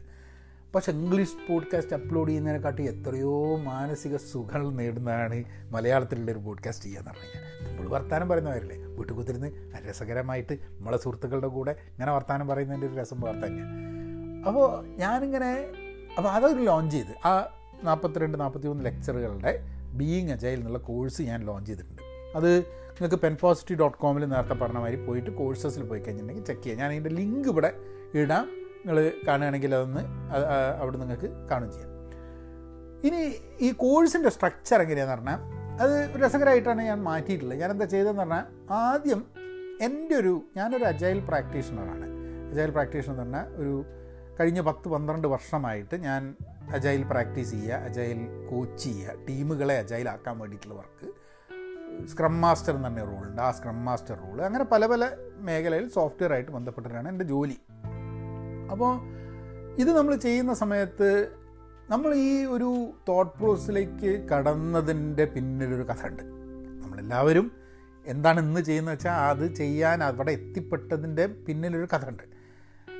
[0.74, 7.68] പക്ഷേ ഇംഗ്ലീഷ് പോഡ്കാസ്റ്റ് അപ്ലോഡ് ചെയ്യുന്നതിനെക്കാട്ടി എത്രയോ മാനസിക സുഖങ്ങൾ നേടുന്നതാണ് മലയാളത്തിലുള്ള ഒരു പോഡ്കാസ്റ്റ് ചെയ്യുക എന്ന് പറഞ്ഞു
[7.70, 9.52] നമ്മൾ വർത്തമാനം പറയുന്നവരല്ലേ വീട്ടിൽ കുത്തിരുന്ന്
[9.88, 13.90] രസകരമായിട്ട് നമ്മളെ സുഹൃത്തുക്കളുടെ കൂടെ ഇങ്ങനെ വർത്തമാനം പറയുന്നതിന്റെ ഒരു രസം വേറെ തന്നെയാണ്
[14.46, 15.66] അപ്പോൾ ഞാനിങ്ങനെ
[16.16, 19.60] അപ്പോൾ അതൊരു ലോഞ്ച് ചെയ്ത് ആ നാൽപ്പത്തിരണ്ട് നാൽപ്പത്തി മൂന്ന് ലെക്ചറുകളുടെ
[19.92, 22.02] ബീയിങ് അജൈൽ എന്നുള്ള കോഴ്സ് ഞാൻ ലോഞ്ച് ചെയ്തിട്ടുണ്ട്.
[22.36, 26.78] അത് നിങ്ങൾക്ക് പെൻപോസിറ്റി ഡോട്ട് കോമിൽ നേരത്തെ പറഞ്ഞ മാതിരി പോയിട്ട് കോഴ്സസിൽ പോയി കഴിഞ്ഞിട്ടുണ്ടെങ്കിൽ ചെക്ക് ചെയ്യാം.
[26.78, 27.72] ഞാൻ അതിന്റെ ലിങ്ക് ഇവിടെ
[28.14, 28.59] ഇടാം.
[28.80, 30.02] നിങ്ങൾ കാണുകയാണെങ്കിൽ അതൊന്ന്
[30.80, 31.90] അവിടെ നിങ്ങൾക്ക് കാണുകയും ചെയ്യാം.
[33.08, 33.20] ഇനി
[33.66, 35.40] ഈ കോഴ്സിന്റെ സ്ട്രക്ചർ എങ്ങനെയാണെന്ന് പറഞ്ഞാൽ
[35.82, 37.58] അത് രസകരമായിട്ടാണ് ഞാൻ മാറ്റിയിട്ടുള്ളത്.
[37.62, 38.44] ഞാൻ എന്താ ചെയ്തതെന്ന് പറഞ്ഞാൽ
[38.80, 39.20] ആദ്യം
[39.86, 42.06] എന്റെ ഒരു ഞാനൊരു അജൈൽ പ്രാക്ടീഷണറാണ്
[42.52, 43.74] അജൈൽ പ്രാക്ടീഷണർ എന്ന് പറഞ്ഞാൽ ഒരു
[44.40, 46.22] കഴിഞ്ഞ പത്ത് പന്ത്രണ്ട് വർഷമായിട്ട് ഞാൻ
[46.76, 48.20] അജൈൽ പ്രാക്ടീസ് ചെയ്യുക അജൈൽ
[48.50, 51.06] കോച്ച് ചെയ്യുക ടീമുകളെ അജൈലാക്കാൻ വേണ്ടിയിട്ടുള്ള വർക്ക്.
[52.10, 55.04] സ്ക്രം മാസ്റ്റർ എന്ന് പറഞ്ഞ റോളുണ്ട് ആ സ്ക്രം മാസ്റ്റർ റോൾ അങ്ങനെ പല പല
[55.48, 57.58] മേഖലയിൽ സോഫ്റ്റ്വെയർ ആയിട്ട് ബന്ധപ്പെട്ടിട്ടാണ് എന്റെ ജോലി.
[58.70, 58.92] അപ്പോൾ
[59.78, 61.08] ഇത് നമ്മൾ ചെയ്യുന്ന സമയത്ത്
[61.90, 62.68] നമ്മൾ ഈ ഒരു
[63.08, 66.22] തോട്ട് പ്രോസസ്സിലേക്ക് കടന്നതിന്റെ പിന്നിലൊരു കഥ ഉണ്ട്
[66.82, 67.46] നമ്മളെല്ലാവരും
[68.06, 72.24] എന്താണ് ഇന്ന് ചെയ്യുന്നത് വെച്ചാൽ അത് ചെയ്യാൻ അവിടെ എത്തിപ്പെട്ടതിന്റെ പിന്നിലൊരു കഥ ഉണ്ട്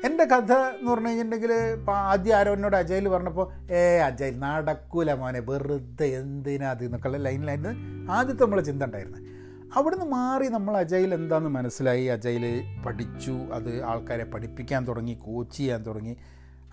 [0.05, 5.39] എന്റെ കഥ എന്ന് പറഞ്ഞു കഴിഞ്ഞിട്ടുണ്ടെങ്കിൽ ഇപ്പോൾ ആദ്യം ആരോ എന്നോട് അജയിൽ പറഞ്ഞപ്പോൾ ഏ അജയിൽ നടക്കൂല മോനെ
[5.41, 6.85] വെറുതെ എന്തിനാ അത്?
[6.85, 7.73] എന്നൊക്കെയുള്ള ലൈനിലായിരുന്നു
[8.13, 9.40] ആദ്യത്തെ നമ്മളെ ചിന്ത ഉണ്ടായിരുന്നത്.
[9.77, 12.05] അവിടുന്ന് മാറി നമ്മൾ അജയിൽ എന്താണെന്ന് മനസ്സിലായി?
[12.05, 13.31] അജയിൽ പഠിച്ചു.
[13.31, 16.17] അത് ആൾക്കാരെ പഠിപ്പിക്കാൻ തുടങ്ങി കോച്ച് ചെയ്യാൻ തുടങ്ങി.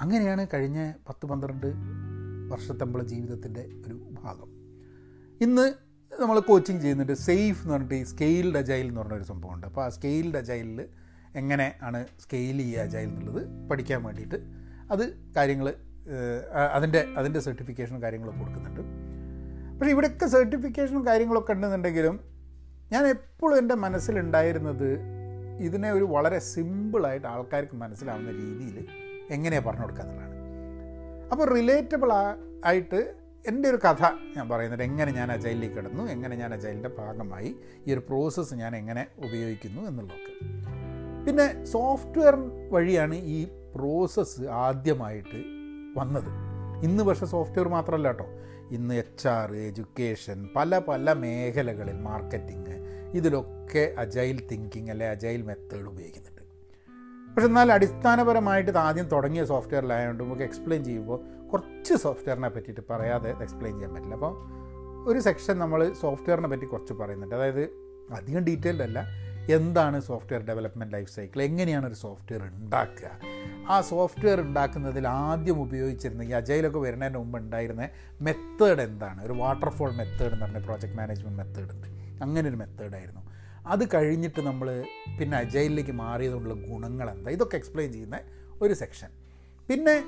[0.02, 1.68] അങ്ങനെയാണ് കഴിഞ്ഞ പത്ത് പന്ത്രണ്ട്
[2.52, 4.50] വർഷത്തെ നമ്മളെ ജീവിതത്തിന്റെ ഒരു ഭാഗം.
[5.42, 5.74] ഇന്ന്
[6.20, 7.14] നമ്മൾ കോച്ചിങ് ചെയ്യുന്നുണ്ട്.
[7.14, 9.68] സേഫ് എന്ന് പറഞ്ഞിട്ട് ഈ സ്കെയിൽഡ് അജൈൽ എന്ന് പറഞ്ഞൊരു സംഭവമുണ്ട്.
[9.68, 10.86] അപ്പോൾ ആ സ്കെയിൽഡ് അജൈലിൽ
[11.36, 14.36] എങ്ങനെ ആണ് സ്കെയിൽ ചെയ്യുക അജൈൽ എന്നുള്ളത് പഠിക്കാൻ വേണ്ടിയിട്ട്
[14.92, 15.74] അത് കാര്യങ്ങൾ
[16.74, 18.82] അതിന്റെ അതിന്റെ സർട്ടിഫിക്കേഷനും കാര്യങ്ങളൊക്കെ കൊടുക്കുന്നുണ്ട്.
[19.80, 22.37] പക്ഷേ ഇവിടെയൊക്കെ സർട്ടിഫിക്കേഷനും കാര്യങ്ങളൊക്കെ ഉണ്ടെന്നുണ്ടെങ്കിലും
[22.92, 25.00] ഞാൻ എപ്പോഴും എന്റെ മനസ്സിലുണ്ടായിരുന്നത്
[25.60, 28.88] ഇതിനെ ഒരു വളരെ സിമ്പിളായിട്ട് ആൾക്കാർക്ക് മനസ്സിലാവുന്ന രീതിയിൽ
[29.32, 30.36] എങ്ങനെയാണ് പറഞ്ഞു കൊടുക്കുക എന്നുള്ളതാണ്.
[31.32, 32.12] അപ്പോൾ റിലേറ്റബിൾ
[32.66, 33.16] ആയിട്ട്
[33.48, 34.04] എന്റെ ഒരു കഥ
[34.38, 37.56] ഞാൻ പറയുന്നത് എങ്ങനെ ഞാൻ അജൈലിലേക്ക് കിടന്നു എങ്ങനെ ഞാൻ അജൈലിന്റെ ഭാഗമായി
[37.88, 40.34] ഈ ഒരു പ്രോസസ്സ് ഞാൻ എങ്ങനെ ഉപയോഗിക്കുന്നു എന്നുള്ളതൊക്കെ.
[41.26, 42.36] പിന്നെ സോഫ്റ്റ്വെയർ
[42.72, 45.40] വഴിയാണ് ഈ പ്രോസസ്സ് ആദ്യമായിട്ട്
[46.00, 46.30] വന്നത്.
[46.84, 48.28] ഇന്ന് പക്ഷേ സോഫ്റ്റ്വെയർ മാത്രമല്ല കേട്ടോ.
[48.72, 52.76] ഇന്ന് എച്ച് ആർ എഡ്യൂക്കേഷൻ പല പല മേഖലകളിൽ മാർക്കറ്റിംഗ്
[53.14, 56.38] ഇതിലൊക്കെ അജൈൽ തിങ്കിങ് അല്ലെ അജൈൽ മെത്തേഡ് ഉപയോഗിക്കുന്നുണ്ട്.
[57.34, 63.76] പക്ഷെ എന്നാൽ അടിസ്ഥാനപരമായിട്ട് ഇത് ആദ്യം തുടങ്ങിയ സോഫ്റ്റ്വെയറിലായതുകൊണ്ട് നമുക്ക് എക്സ്പ്ലെയിൻ ചെയ്യുമ്പോൾ കുറച്ച് സോഫ്റ്റ്വെയറിനെ പറ്റിയിട്ട് പറയാതെ എക്സ്പ്ലെയിൻ
[63.76, 64.16] ചെയ്യാൻ പറ്റില്ല.
[64.16, 64.34] അപ്പോൾ
[65.12, 67.36] ഒരു സെക്ഷൻ നമ്മൾ സോഫ്റ്റ്വെയറിനെ പറ്റി കുറച്ച് പറയുന്നുണ്ട്.
[67.36, 67.70] അതായത്
[68.12, 69.06] അധികം ഡീറ്റെയിൽഡ് അല്ല.
[69.50, 73.10] എന്താണ് സോഫ്റ്റ്വെയർ ഡെവലപ്മെന്റ് ലൈഫ് സൈക്കിൾ എങ്ങനെയാണ് ഒരു സോഫ്റ്റ്വെയർ ഉണ്ടാക്കുക?
[73.70, 77.90] ആ സോഫ്റ്റ്വെയർ ഉണ്ടാക്കുന്നതിൽ ആദ്യം ഉപയോഗിച്ചിരുന്ന ഈ അജയിലൊക്കെ വരുന്നതിന് മുമ്പ് ഉണ്ടായിരുന്ന
[78.22, 79.24] മെത്തേഡ് എന്താണ്?
[79.24, 81.88] ഒരു വാട്ടർഫോൾ മെത്തേഡ് എന്ന് പറഞ്ഞ പ്രോജക്റ്റ് മാനേജ്മെന്റ് മെത്തേഡ് ഉണ്ട്.
[82.22, 83.24] അങ്ങനെ ഒരു മെത്തേഡായിരുന്നു
[83.66, 84.86] അത് കഴിഞ്ഞിട്ട് നമ്മൾ
[85.20, 87.30] പിന്നെ അജയിലേക്ക് മാറിയതുകൊണ്ടുള്ള ഗുണങ്ങൾ എന്താ?
[87.30, 88.20] ഇതൊക്കെ എക്സ്പ്ലെയിൻ ചെയ്യുന്ന
[88.62, 89.08] ഒരു സെക്ഷൻ
[89.70, 90.04] പിന്നെ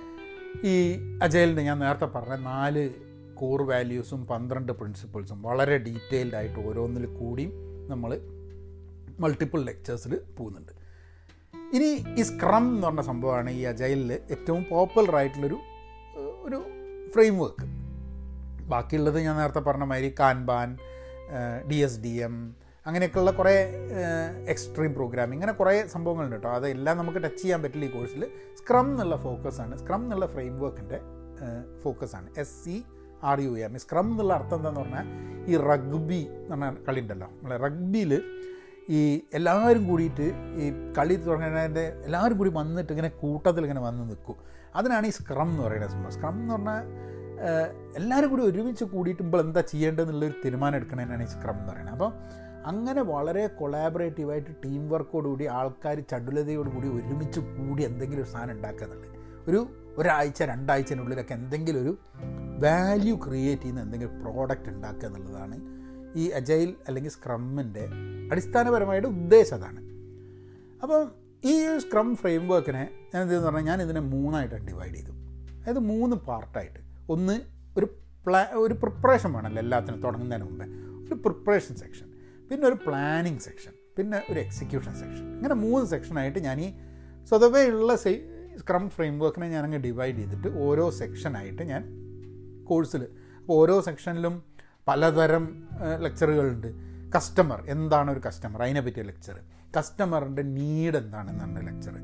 [0.64, 0.94] ഈ
[1.24, 2.90] അജയിലിന്റെ ഞാൻ നേരത്തെ പറഞ്ഞ നാല്
[3.34, 7.52] കോർ വാല്യൂസും പന്ത്രണ്ട് പ്രിൻസിപ്പിൾസും വളരെ ഡീറ്റെയിൽഡ് ആയിട്ട് ഓരോന്നിൽ കൂടിയും
[7.90, 8.39] നമ്മൾ
[9.20, 10.72] മൾട്ടിപ്പിൾ ലെക്ചേഴ്സിൽ പോകുന്നുണ്ട്.
[11.74, 15.60] ഇനി ഈ സ്ക്രം എന്ന് പറഞ്ഞ സംഭവമാണ് ഈ അജൈലിൽ ഏറ്റവും പോപ്പുലറായിട്ടുള്ളൊരു
[16.46, 16.60] ഒരു
[17.14, 17.66] ഫ്രെയിം വർക്ക്
[18.68, 20.70] ബാക്കിയുള്ളത് ഞാൻ നേരത്തെ പറഞ്ഞ മാതിരി kanban
[21.72, 22.36] D S D M
[22.86, 23.54] അങ്ങനെയൊക്കെയുള്ള കുറേ
[24.48, 26.50] എക്സ്ട്രീം പ്രോഗ്രാമിംഗ് ഇങ്ങനെ കുറേ സംഭവങ്ങളുണ്ട് കേട്ടോ.
[26.50, 28.24] അതെല്ലാം നമുക്ക് ടച്ച് ചെയ്യാൻ പറ്റില്ല ഈ കോഴ്സിൽ
[28.58, 31.00] സ്ക്രം എന്നുള്ള ഫോക്കസാണ് സ്ക്രം എന്നുള്ള ഫ്രെയിം വർക്കിന്റെ
[31.84, 32.76] ഫോക്കസാണ് S C
[33.24, 35.08] R U M scrum എന്നുള്ള അർത്ഥം എന്താണെന്ന് പറഞ്ഞാൽ
[35.52, 38.14] ഈ റഗ്ബി എന്ന് പറഞ്ഞ കളി ഉണ്ടല്ലോ നമ്മളെ റഗ്ബിയിൽ
[38.90, 44.36] ഈ എല്ലാവരും കൂടിയിട്ട് ഈ കളി തുടങ്ങുന്നതിന്റെ എല്ലാവരും കൂടി വന്നിട്ട് ഇങ്ങനെ കൂട്ടത്തിൽ ഇങ്ങനെ വന്ന് നിൽക്കും.
[44.76, 46.12] അതിനാണ് ഈ സ്ക്രം എന്ന് പറയുന്നത് സംഭവം.
[46.12, 46.86] സ്ക്രം എന്ന് പറഞ്ഞാൽ
[47.96, 51.94] എല്ലാവരും കൂടി ഒരുമിച്ച് കൂടിയിട്ട് ഇപ്പോൾ എന്താ ചെയ്യേണ്ടതെന്നുള്ളൊരു തീരുമാനം എടുക്കണതിനാണ് ഈ സ്ക്രം എന്ന് പറയുന്നത്.
[51.94, 52.14] അപ്പം
[52.66, 58.88] അങ്ങനെ വളരെ കൊളാബറേറ്റീവായിട്ട് ടീം വർക്കോടുകൂടി ആൾക്കാർ ചടുലതയോടുകൂടി ഒരുമിച്ച് കൂടി എന്തെങ്കിലും ഒരു സാധനം ഉണ്ടാക്കുക
[59.48, 59.68] ഒരു
[59.98, 61.98] ഒരാഴ്ച രണ്ടാഴ്ചനുള്ളിലൊക്കെ എന്തെങ്കിലും ഒരു
[62.64, 65.79] വാല്യൂ ക്രിയേറ്റ് ചെയ്യുന്ന എന്തെങ്കിലും പ്രോഡക്റ്റ് ഉണ്ടാക്കുക എന്നുള്ളതാണ്
[66.16, 67.88] ഈ അജൈൽ അല്ലെങ്കിൽ സ്ക്രമ്മിന്റെ
[68.32, 69.80] അടിസ്ഥാനപരമായിട്ട് ഉദ്ദേശം അതാണ്.
[70.84, 71.12] അപ്പം
[71.44, 75.12] ഈ സ്ക്രം ഫ്രെയിം വർക്കിനെ ഞാൻ എന്തെന്ന് പറഞ്ഞാൽ ഞാൻ ഇതിനെ മൂന്നായിട്ടാണ് ഡിവൈഡ് ചെയ്തു.
[75.12, 76.80] അതായത് മൂന്ന് പാർട്ടായിട്ട്.
[77.10, 77.42] ഒന്ന്
[77.78, 77.86] ഒരു
[78.28, 80.66] പ്ലാ ഒരു പ്രിപ്പറേഷൻ വേണമല്ലോ എല്ലാത്തിനും തുടങ്ങുന്നതിന് മുമ്പേ.
[81.08, 82.06] ഒരു പ്രിപ്പറേഷൻ സെക്ഷൻ
[82.52, 86.74] പിന്നെ ഒരു പ്ലാനിങ് സെക്ഷൻ പിന്നെ ഒരു എക്സിക്യൂഷൻ സെക്ഷൻ ഇങ്ങനെ മൂന്ന് സെക്ഷനായിട്ട് ഞാൻ ഈ
[87.26, 91.84] സ്വതവേ ഉള്ള സ്ക്രം ഫ്രെയിം വർക്കിനെ ഞാനങ്ങ് ഡിവൈഡ് ചെയ്തിട്ട് ഓരോ സെക്ഷനായിട്ട് ഞാൻ
[92.66, 93.04] കോഴ്സിൽ
[93.42, 94.44] അപ്പോൾ ഓരോ സെക്ഷനിലും
[94.90, 95.68] പലതരം
[96.00, 96.68] ലെക്ചറുകളുണ്ട്
[97.16, 99.40] കസ്റ്റമർ എന്താണ് ഒരു കസ്റ്റമർ അതിനെ പറ്റിയ ലെക്ചർ
[99.78, 101.96] കസ്റ്റമറിന്റെ നീഡ് എന്താണെന്നാണ് ലെക്ചർ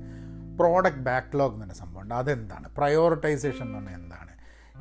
[0.60, 2.70] പ്രോഡക്റ്റ് ബാക്ക്ലോഗ് എന്ന് പറഞ്ഞ സംഭവമുണ്ട് അതെന്താണ്?
[2.78, 4.32] പ്രയോറിറ്റൈസേഷൻ എന്ന് പറഞ്ഞാൽ എന്താണ്?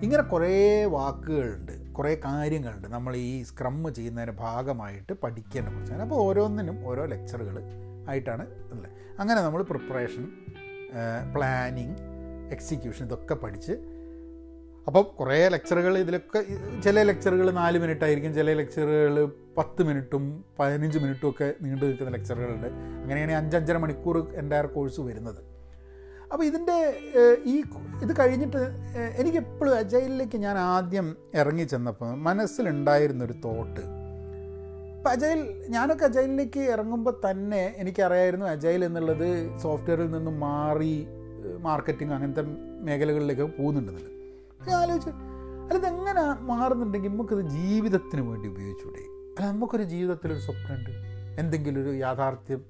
[0.03, 2.89] ഇങ്ങനെ കുറേ വാക്കുകളുണ്ട് കുറേ കാര്യങ്ങളുണ്ട്.
[2.89, 7.63] നമ്മൾ ഈ സ്ക്രം ചെയ്യുന്നതിന്റെ ഭാഗമായിട്ട് പഠിക്കേണ്ട കുറച്ച് അപ്പോൾ ഓരോന്നിനും ഓരോ ലെക്ചറുകൾ
[8.09, 8.93] ആയിട്ടാണ് ഉള്ളത്.
[9.21, 10.33] അങ്ങനെ നമ്മൾ പ്രിപ്പറേഷൻ
[11.35, 11.97] പ്ലാനിങ്
[12.53, 13.73] എക്സിക്യൂഷൻ ഇതൊക്കെ പഠിച്ച്
[14.87, 16.41] അപ്പം കുറേ ലെക്ചറുകൾ ഇതിലൊക്കെ
[16.85, 22.69] ചില ലെക്ചറുകൾ നാല് മിനിറ്റ് ആയിരിക്കും ചില ലെക്ചറുകൾ പത്ത് മിനിറ്റും പതിനഞ്ച് മിനിറ്റും ഒക്കെ നീണ്ടു നിൽക്കുന്ന ലെക്ചറുകളുണ്ട്
[23.03, 25.41] അങ്ങനെയാണ് അഞ്ചഞ്ചര മണിക്കൂർ എന്റെ കോഴ്സ് വരുന്നത്.
[26.33, 26.77] അപ്പോൾ ഇതിന്റെ
[27.45, 27.55] ഈ
[28.03, 28.63] ഇത് കഴിഞ്ഞിട്ട്
[29.21, 33.83] എനിക്ക് എപ്പോഴും അജൈലിലേക്ക് ഞാൻ ആദ്യം ഇറങ്ങി ചെന്നപ്പോൾ മനസ്സിലുണ്ടായിരുന്നൊരു തോട്ട്
[34.97, 39.29] ഇപ്പം അജൈൽ ഞാനൊക്കെ അജൈലിലേക്ക് ഇറങ്ങുമ്പോൾ തന്നെ എനിക്കറിയായിരുന്നു അജൈൽ എന്നുള്ളത്
[39.63, 40.95] സോഫ്റ്റ്വെയറിൽ നിന്നും മാറി
[41.59, 42.45] മാർക്കറ്റിംഗ് അങ്ങനത്തെ
[42.87, 44.14] മേഖലകളിലേക്ക് പോകുന്നുണ്ടെന്നുള്ളത്.
[44.69, 45.11] ഞാൻ ആലോചിച്ചു.
[45.65, 48.99] അല്ല ഇതെങ്ങനെ മാറുന്നുണ്ടെങ്കിൽ നമുക്കിത് ജീവിതത്തിന് വേണ്ടി ഉപയോഗിച്ചൂടെ?
[48.99, 50.91] അല്ല നമുക്കൊരു ജീവിതത്തിലൊരു സ്വപ്നമുണ്ട്.
[51.41, 52.65] എന്തെങ്കിലും ഒരു യാഥാർത്ഥ്യം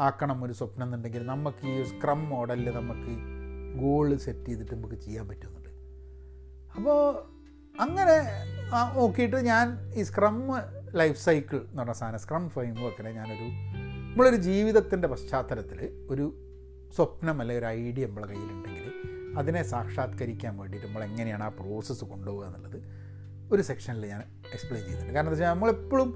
[0.00, 3.12] ആക്കണം ഒരു സ്വപ്നം എന്നുണ്ടെങ്കിൽ നമുക്ക് ഈ സ്ക്രം മോഡലിൽ നമുക്ക്
[3.82, 5.68] ഗോൾ സെറ്റ് ചെയ്തിട്ട് നമുക്ക് ചെയ്യാൻ പറ്റുന്നുണ്ട്.
[6.76, 6.98] അപ്പോൾ
[7.80, 8.16] അങ്ങനെ
[8.96, 10.36] നോക്കിയിട്ട് ഞാൻ ഈ സ്ക്രം
[10.94, 13.48] ലൈഫ് സൈക്കിൾ എന്ന് പറഞ്ഞ സാധനം സ്ക്രം ഫ്രെയിം വർക്കിനെ ഞാനൊരു
[14.10, 16.34] നമ്മളൊരു ജീവിതത്തിന്റെ പശ്ചാത്തലത്തിൽ ഒരു
[16.96, 18.86] സ്വപ്നം അല്ലെങ്കിൽ ഒരു ഐഡിയ നമ്മളെ കയ്യിലുണ്ടെങ്കിൽ
[19.38, 22.78] അതിനെ സാക്ഷാത്കരിക്കാൻ വേണ്ടിയിട്ട് നമ്മൾ എങ്ങനെയാണ് ആ പ്രോസസ്സ് കൊണ്ടുപോകുക എന്നുള്ളത്
[23.52, 24.22] ഒരു സെക്ഷനിൽ ഞാൻ
[24.54, 25.14] എക്സ്പ്ലെയിൻ ചെയ്യുന്നുണ്ട്.
[25.14, 26.10] കാരണം എന്താ വെച്ചാൽ നമ്മളെപ്പോഴും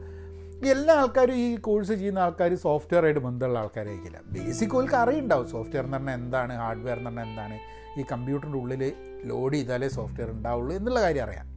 [0.73, 4.19] എല്ലാ ആൾക്കാരും ഈ കോഴ്സ് ചെയ്യുന്ന ആൾക്കാർ സോഫ്റ്റ്വെയർ ആയിട്ട് ബന്ധമുള്ള ആൾക്കാരായിരിക്കില്ല.
[4.35, 7.57] ബേസിക് ഓൽക്ക് അറിയുണ്ടാവും സോഫ്റ്റ്വെയർ എന്ന് പറഞ്ഞാൽ എന്താണ് ഹാർഡ്വെയർ എന്ന് പറഞ്ഞാൽ എന്താണ്
[8.01, 8.83] ഈ കമ്പ്യൂട്ടറിന്റെ ഉള്ളിൽ
[9.31, 11.49] ലോഡ് ചെയ്താലേ സോഫ്റ്റ്വെയർ ഉണ്ടാവുള്ളൂ എന്നുള്ള കാര്യം അറിയാം.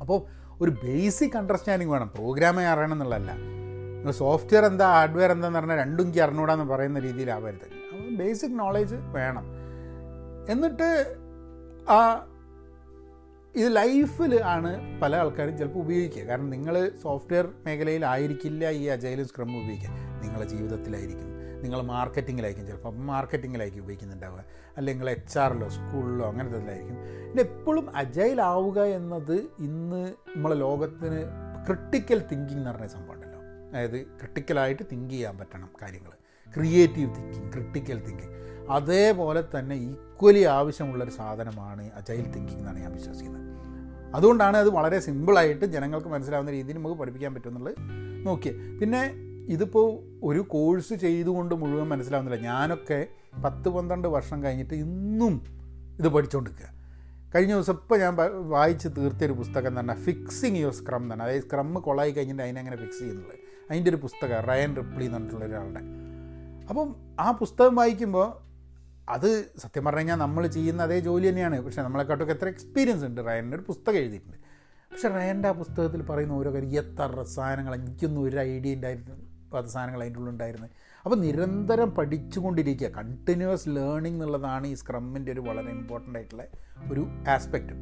[0.00, 0.18] അപ്പോൾ
[0.62, 3.30] ഒരു ബേസിക് അണ്ടർസ്റ്റാൻഡിങ് വേണം പ്രോഗ്രാമേ അറിയണം എന്നുള്ളതല്ല.
[3.96, 7.68] നിങ്ങൾ സോഫ്റ്റ്വെയർ എന്താ ഹാർഡ്വെയർ എന്താന്ന് പറഞ്ഞാൽ രണ്ടും എനിക്ക് അറിഞ്ഞൂടാന്ന് പറയുന്ന രീതിയിലാവരുത്.
[8.18, 9.46] ബേസിക് നോളേജ് വേണം.
[10.48, 11.16] എന്നിട്ട്
[11.88, 12.26] ആ
[13.56, 16.22] ഇത് ലൈഫിൽ ആണ് പല ആൾക്കാരും ചിലപ്പോൾ ഉപയോഗിക്കുക.
[16.22, 19.90] കാരണം നിങ്ങൾ സോഫ്റ്റ്വെയർ മേഖലയിലായിരിക്കില്ല ഈ അജൈലും സ്ക്രം ഉപയോഗിക്കുക.
[20.22, 21.36] നിങ്ങളുടെ ജീവിതത്തിലായിരിക്കും.
[21.62, 22.94] നിങ്ങൾ മാർക്കറ്റിങ്ങിലായിരിക്കും ചിലപ്പോൾ.
[22.94, 24.44] മാർക്കറ്റിങ്ങിലായിരിക്കും ഉപയോഗിക്കുന്നുണ്ടാവുക.
[24.76, 26.96] അല്ലെങ്കിൽ നിങ്ങൾ എച്ച് ആറിലോ സ്കൂളിലോ അങ്ങനത്തെ ഇതിലായിരിക്കും.
[26.96, 31.20] പിന്നെ എപ്പോഴും അജൈലാവുക എന്നത് ഇന്ന് നമ്മളെ ലോകത്തിന്
[31.66, 33.40] ക്രിട്ടിക്കൽ തിങ്കിങ് എന്ന് പറഞ്ഞ സംഭവം ഉണ്ടല്ലോ.
[33.70, 36.10] അതായത് ക്രിട്ടിക്കലായിട്ട് തിങ്ക് ചെയ്യാൻ പറ്റണം കാര്യങ്ങൾ
[36.54, 43.56] ക്രിയേറ്റീവ് തിങ്കിങ് ക്രിട്ടിക്കൽ തിങ്കിങ് അതേപോലെ തന്നെ ഈക്വലി ആവശ്യമുള്ളൊരു സാധനമാണ് അജൈൽ തിങ്കിങ് എന്നാണ് ഞാൻ വിശ്വസിക്കുന്നത്.
[44.14, 47.74] അതുകൊണ്ടാണ് അത് വളരെ സിമ്പിളായിട്ട് ജനങ്ങൾക്ക് മനസ്സിലാവുന്ന രീതിയിൽ നമുക്ക് പഠിപ്പിക്കാൻ പറ്റുമെന്നുള്ളത്
[48.26, 49.12] നോക്കിയത് പിന്നെ
[49.48, 52.42] ഇതിപ്പോൾ ഒരു കോഴ്സ് ചെയ്തുകൊണ്ട് മുഴുവൻ മനസ്സിലാവുന്നില്ല.
[52.42, 53.06] ഞാനൊക്കെ
[53.44, 55.44] പത്ത് പന്ത്രണ്ട് വർഷം കഴിഞ്ഞിട്ട് ഇന്നും
[55.98, 56.76] ഇത് പഠിച്ചുകൊണ്ടിരിക്കുക
[57.34, 58.16] കഴിഞ്ഞ ദിവസം ഇപ്പോൾ ഞാൻ
[58.48, 61.22] വായിച്ച് തീർത്തിയൊരു പുസ്തകം എന്ന് പറഞ്ഞാൽ ഫിക്സിങ് യുവർ സ്ക്രം എന്നാണ്.
[61.22, 63.38] അതായത് സ്ക്രം കൊളായി കഴിഞ്ഞിട്ട് അതിനെങ്ങനെ ഫിക്സ് ചെയ്യുന്നുള്ളത്
[63.70, 65.80] അതിന്റെ ഒരു പുസ്തകം റയൻ റിപ്ലി എന്ന് പറഞ്ഞിട്ടുള്ള ഒരാളുടെ.
[66.68, 68.45] അപ്പം ആ പുസ്തകം വായിക്കുമ്പോൾ
[69.08, 71.60] അത് സത്യം പറഞ്ഞു കഴിഞ്ഞാൽ നമ്മൾ ചെയ്യുന്ന അതേ ജോലി തന്നെയാണ്.
[71.60, 73.26] പക്ഷേ നമ്മളെക്കാട്ടൊക്കെ എത്ര എക്സ്പീരിയൻസ് ഉണ്ട്.
[73.26, 74.36] റയന്റെ ഒരു പുസ്തകം എഴുതിയിട്ടുണ്ട്.
[74.92, 80.00] പക്ഷേ റയന്റെ ആ പുസ്തകത്തിൽ പറയുന്ന ഓരോ കാര്യം എത്ര സാധനങ്ങൾ എനിക്കൊന്നും ഒരു ഐഡിയ ഉണ്ടായിരുന്നു അത് സാധനങ്ങൾ
[80.00, 80.70] അതിന്റെ ഉള്ളിൽ ഉണ്ടായിരുന്നത്
[81.04, 82.88] അപ്പോൾ നിരന്തരം പഠിച്ചുകൊണ്ടിരിക്കുക.
[82.88, 86.44] കണ്ടിന്യൂസ് ലേണിംഗ് എന്നുള്ളതാണ് ഈ സ്ക്രമ്മിന്റെ ഒരു വളരെ ഇമ്പോർട്ടന്റ് ആയിട്ടുള്ള
[86.92, 87.72] ഒരു ആസ്പെക്റ്റ്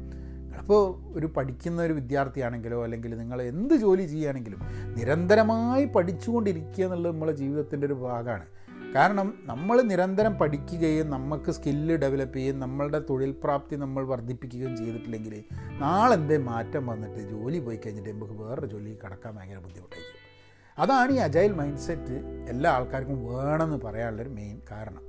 [0.57, 4.59] അപ്പോൾ ഒരു പഠിക്കുന്ന ഒരു വിദ്യാർത്ഥിയാണെങ്കിലോ അല്ലെങ്കിൽ നിങ്ങൾ എന്ത് ജോലി ചെയ്യുകയാണെങ്കിലും
[4.93, 8.45] നിരന്തരമായി പഠിച്ചുകൊണ്ടിരിക്കുക എന്നുള്ളത് നമ്മളെ ജീവിതത്തിന്റെ ഒരു ഭാഗമാണ്.
[8.95, 15.43] കാരണം നമ്മൾ നിരന്തരം പഠിക്കുകയും നമുക്ക് സ്കില്ല് ഡെവലപ്പ് ചെയ്യുകയും നമ്മളുടെ തൊഴിൽ പ്രാപ്തി നമ്മൾ വർദ്ധിപ്പിക്കുകയും ചെയ്തിട്ടില്ലെങ്കിൽ
[15.79, 20.25] നാളെ എന്തേ മാറ്റം വന്നിട്ട് ജോലി പോയി കഴിഞ്ഞിട്ട് നമുക്ക് വേറൊരു ജോലി കടക്കാൻ ഭയങ്കര ബുദ്ധിമുട്ടായിരിക്കും.
[20.77, 25.01] അതാണ് ഈ അജൈൽ മൈൻഡ് സെറ്റ് എല്ലാ ആൾക്കാർക്കും വേണമെന്ന് പറയാനുള്ളൊരു മെയിൻ കാരണം.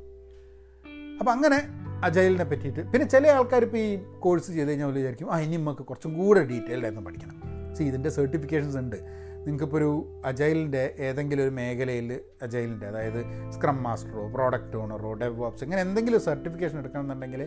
[1.19, 1.59] അപ്പം അങ്ങനെ
[2.05, 6.15] അജൈലിനെ പറ്റിയിട്ട് പിന്നെ ചില ആൾക്കാർ ഇപ്പോൾ ഈ കോഴ്സ് ചെയ്ത് കഴിഞ്ഞാൽ വിചാരിക്കും ആ ഇനി നമുക്ക് കുറച്ചും
[6.15, 7.43] കൂടെ ഡീറ്റെയിൽഡ് ആയിരുന്നു പഠിക്കണം.
[7.75, 9.26] സി ഇതിന്റെ സർട്ടിഫിക്കേഷൻസ് ഉണ്ട്.
[9.47, 9.91] നിങ്ങൾക്കിപ്പോൾ ഒരു
[10.25, 16.79] അജൈലിന്റെ ഏതെങ്കിലും ഒരു മേഖലയിൽ അജൈലിന്റെ അതായത് സ്ക്രം മാസ്റ്ററോ പ്രോഡക്റ്റ് ഓണറോ ഡെവ് ഓപ്സ് ഇങ്ങനെ എന്തെങ്കിലും സർട്ടിഫിക്കേഷൻ
[16.79, 17.43] എടുക്കണമെന്നുണ്ടെങ്കിൽ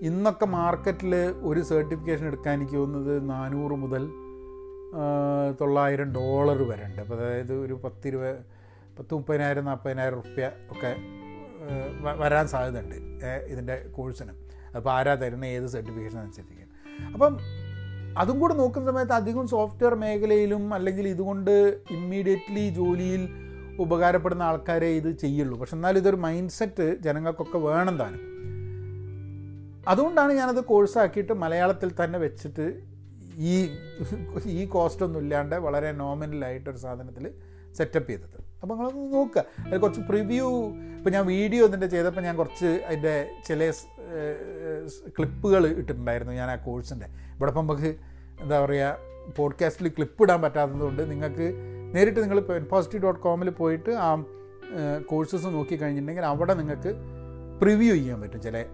[0.00, 1.14] ഇന്നൊക്കെ മാർക്കറ്റിൽ
[1.50, 4.04] ഒരു സർട്ടിഫിക്കേഷൻ എടുക്കാൻ എനിക്ക് തോന്നുന്നത് നാനൂറ് മുതൽ
[5.60, 7.00] തൊള്ളായിരം ഡോളർ വരെ ഉണ്ട്.
[7.00, 8.22] അപ്പോൾ അതായത് ഒരു പത്തിരുപ
[8.98, 10.90] പത്ത് മുപ്പതിനായിരം നാൽപ്പതിനായിരം റുപ്യ ഒക്കെ
[12.22, 12.94] വരാൻ സാധ്യതയുണ്ട്
[13.52, 14.32] ഇതിന്റെ കോഴ്സിന്
[14.76, 16.70] അപ്പോൾ ആരാ തരുന്ന ഏത് സർട്ടിഫിക്കേഷൻ അനുസരിച്ചിരിക്കും.
[17.14, 17.32] അപ്പം
[18.16, 23.28] അതും കൂടെ നോക്കുന്ന സമയത്ത് അധികം സോഫ്റ്റ്വെയർ മേഖലയിലും അല്ലെങ്കിൽ ഇതുകൊണ്ട് ഇമ്മീഡിയറ്റ്ലി ജോലിയിൽ
[23.78, 25.58] ഉപകാരപ്പെടുന്ന ആൾക്കാരെ ഇത് ചെയ്യുള്ളൂ.
[25.58, 28.24] പക്ഷെ എന്നാലും ഇതൊരു മൈൻഡ് സെറ്റ് ജനങ്ങൾക്കൊക്കെ വേണം താനും.
[29.88, 32.66] അതുകൊണ്ടാണ് ഞാനത് കോഴ്സാക്കിയിട്ട് മലയാളത്തിൽ തന്നെ വെച്ചിട്ട്
[33.36, 33.70] ഈ
[34.46, 37.32] ഈ കോസ്റ്റൊന്നും ഇല്ലാണ്ട് വളരെ നോമിനലായിട്ടൊരു സാധനത്തിൽ
[37.74, 38.38] സെറ്റപ്പ് ചെയ്തത്.
[38.62, 39.44] അപ്പോൾ നിങ്ങളൊന്ന് നോക്കുക.
[39.66, 43.70] അതിൽ കുറച്ച് പ്രിവ്യൂ ഇപ്പോൾ ഞാൻ വീഡിയോ ഇതിന്റെ ചെയ്തപ്പോൾ ഞാൻ കുറച്ച് അതിന്റെ ചില
[45.08, 47.06] ക്ലിപ്പുകൾ ഇട്ടിട്ടുണ്ടായിരുന്നു ഞാൻ ആ കോഴ്സിന്റെ.
[47.06, 47.96] ഇവിടെ ഇപ്പം നമുക്ക്
[48.40, 51.52] എന്താ പറയുക പോഡ്കാസ്റ്റിൽ ക്ലിപ്പ് ഇടാൻ പറ്റാത്തതുകൊണ്ട് നിങ്ങൾക്ക്
[51.94, 54.24] നേരിട്ട് നിങ്ങൾ പോസിറ്റീവ് ഡോട്ട് കോമിൽ പോയിട്ട് ആ
[55.10, 56.94] കോഴ്സസ് നോക്കി കഴിഞ്ഞിട്ടുണ്ടെങ്കിൽ അവിടെ നിങ്ങൾക്ക്
[57.60, 58.64] പ്രിവ്യൂ ചെയ്യാൻ പറ്റും ചില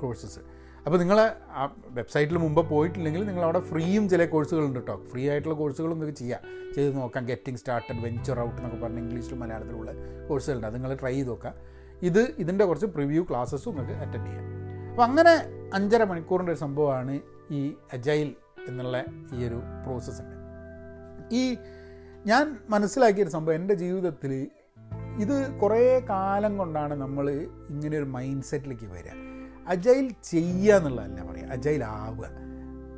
[0.00, 0.38] കോഴ്സസ്
[0.86, 5.92] അപ്പോൾ നിങ്ങൾ ആ വെബ്സൈറ്റിൽ മുമ്പ് പോയിട്ടില്ലെങ്കിൽ നിങ്ങൾ അവിടെ ഫ്രീയും ചില കോഴ്സുകളുണ്ട് കേട്ടോ ഫ്രീ ആയിട്ടുള്ള കോഴ്സുകളും
[5.92, 6.40] നിങ്ങൾക്ക് ചെയ്യാം.
[6.74, 7.26] ചെയ്ത് നോക്കാം.
[7.26, 9.90] ഗെറ്റിംഗ് സ്റ്റാർട്ടഡ് വെഞ്ചർ ഔട്ട് എന്നൊക്കെ പറഞ്ഞ ഇംഗ്ലീഷിലും മലയാളത്തിലുള്ള
[10.28, 11.54] കോഴ്സുകളുണ്ട് അത് നിങ്ങൾ ട്രൈ ചെയ്ത് നോക്കാം.
[12.02, 14.65] ഇത് ഇതിന്റെ കുറച്ച് പ്രിവ്യൂ ക്ലാസ്സസും നിങ്ങൾക്ക് അറ്റൻഡ് ചെയ്യാം.
[14.96, 15.32] അപ്പോൾ അങ്ങനെ
[15.74, 18.34] അഞ്ചര മണിക്കൂറിന്റെ ഒരു സംഭവമാണ് ഈ അജൈൽ
[18.68, 19.04] എന്നുള്ള
[19.34, 20.36] ഈ ഒരു പ്രോസസ്സുണ്ട്
[21.34, 21.56] ഈ
[22.26, 24.48] ഞാൻ മനസ്സിലാക്കിയൊരു സംഭവം എന്റെ ജീവിതത്തിൽ
[25.18, 27.30] ഇത് കുറേ കാലം കൊണ്ടാണ് നമ്മൾ
[27.70, 29.12] ഇങ്ങനെ ഒരു മൈൻഡ് സെറ്റിലേക്ക് വരിക.
[29.68, 32.26] അജൈൽ ചെയ്യുക എന്നുള്ളതല്ല പറയുക അജൈൽ ആവുക.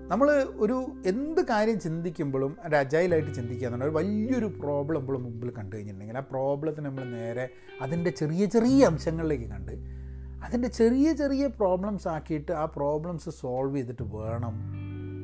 [0.09, 6.19] നമ്മൾ ഒരു എന്ത് കാര്യം ചിന്തിക്കുമ്പോഴും അത് അജൈലായിട്ട് ചിന്തിക്കുക ഒരു വലിയൊരു പ്രോബ്ലം ഇപ്പോൾ മുമ്പിൽ കണ്ടു കഴിഞ്ഞിട്ടുണ്ടെങ്കിൽ
[6.19, 7.49] ആ പ്രോബ്ലത്തിന് നമ്മൾ നേരെ
[7.83, 9.98] അതിന്റെ ചെറിയ ചെറിയ അംശങ്ങളിലേക്ക് കണ്ട്
[10.45, 14.57] അതിന്റെ ചെറിയ ചെറിയ പ്രോബ്ലംസ് ആക്കിയിട്ട് ആ പ്രോബ്ലംസ് സോൾവ് ചെയ്തിട്ട് വേണം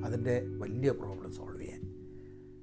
[0.04, 1.80] അതിന്റെ വലിയ പ്രോബ്ലം സോൾവ് ചെയ്യാൻ.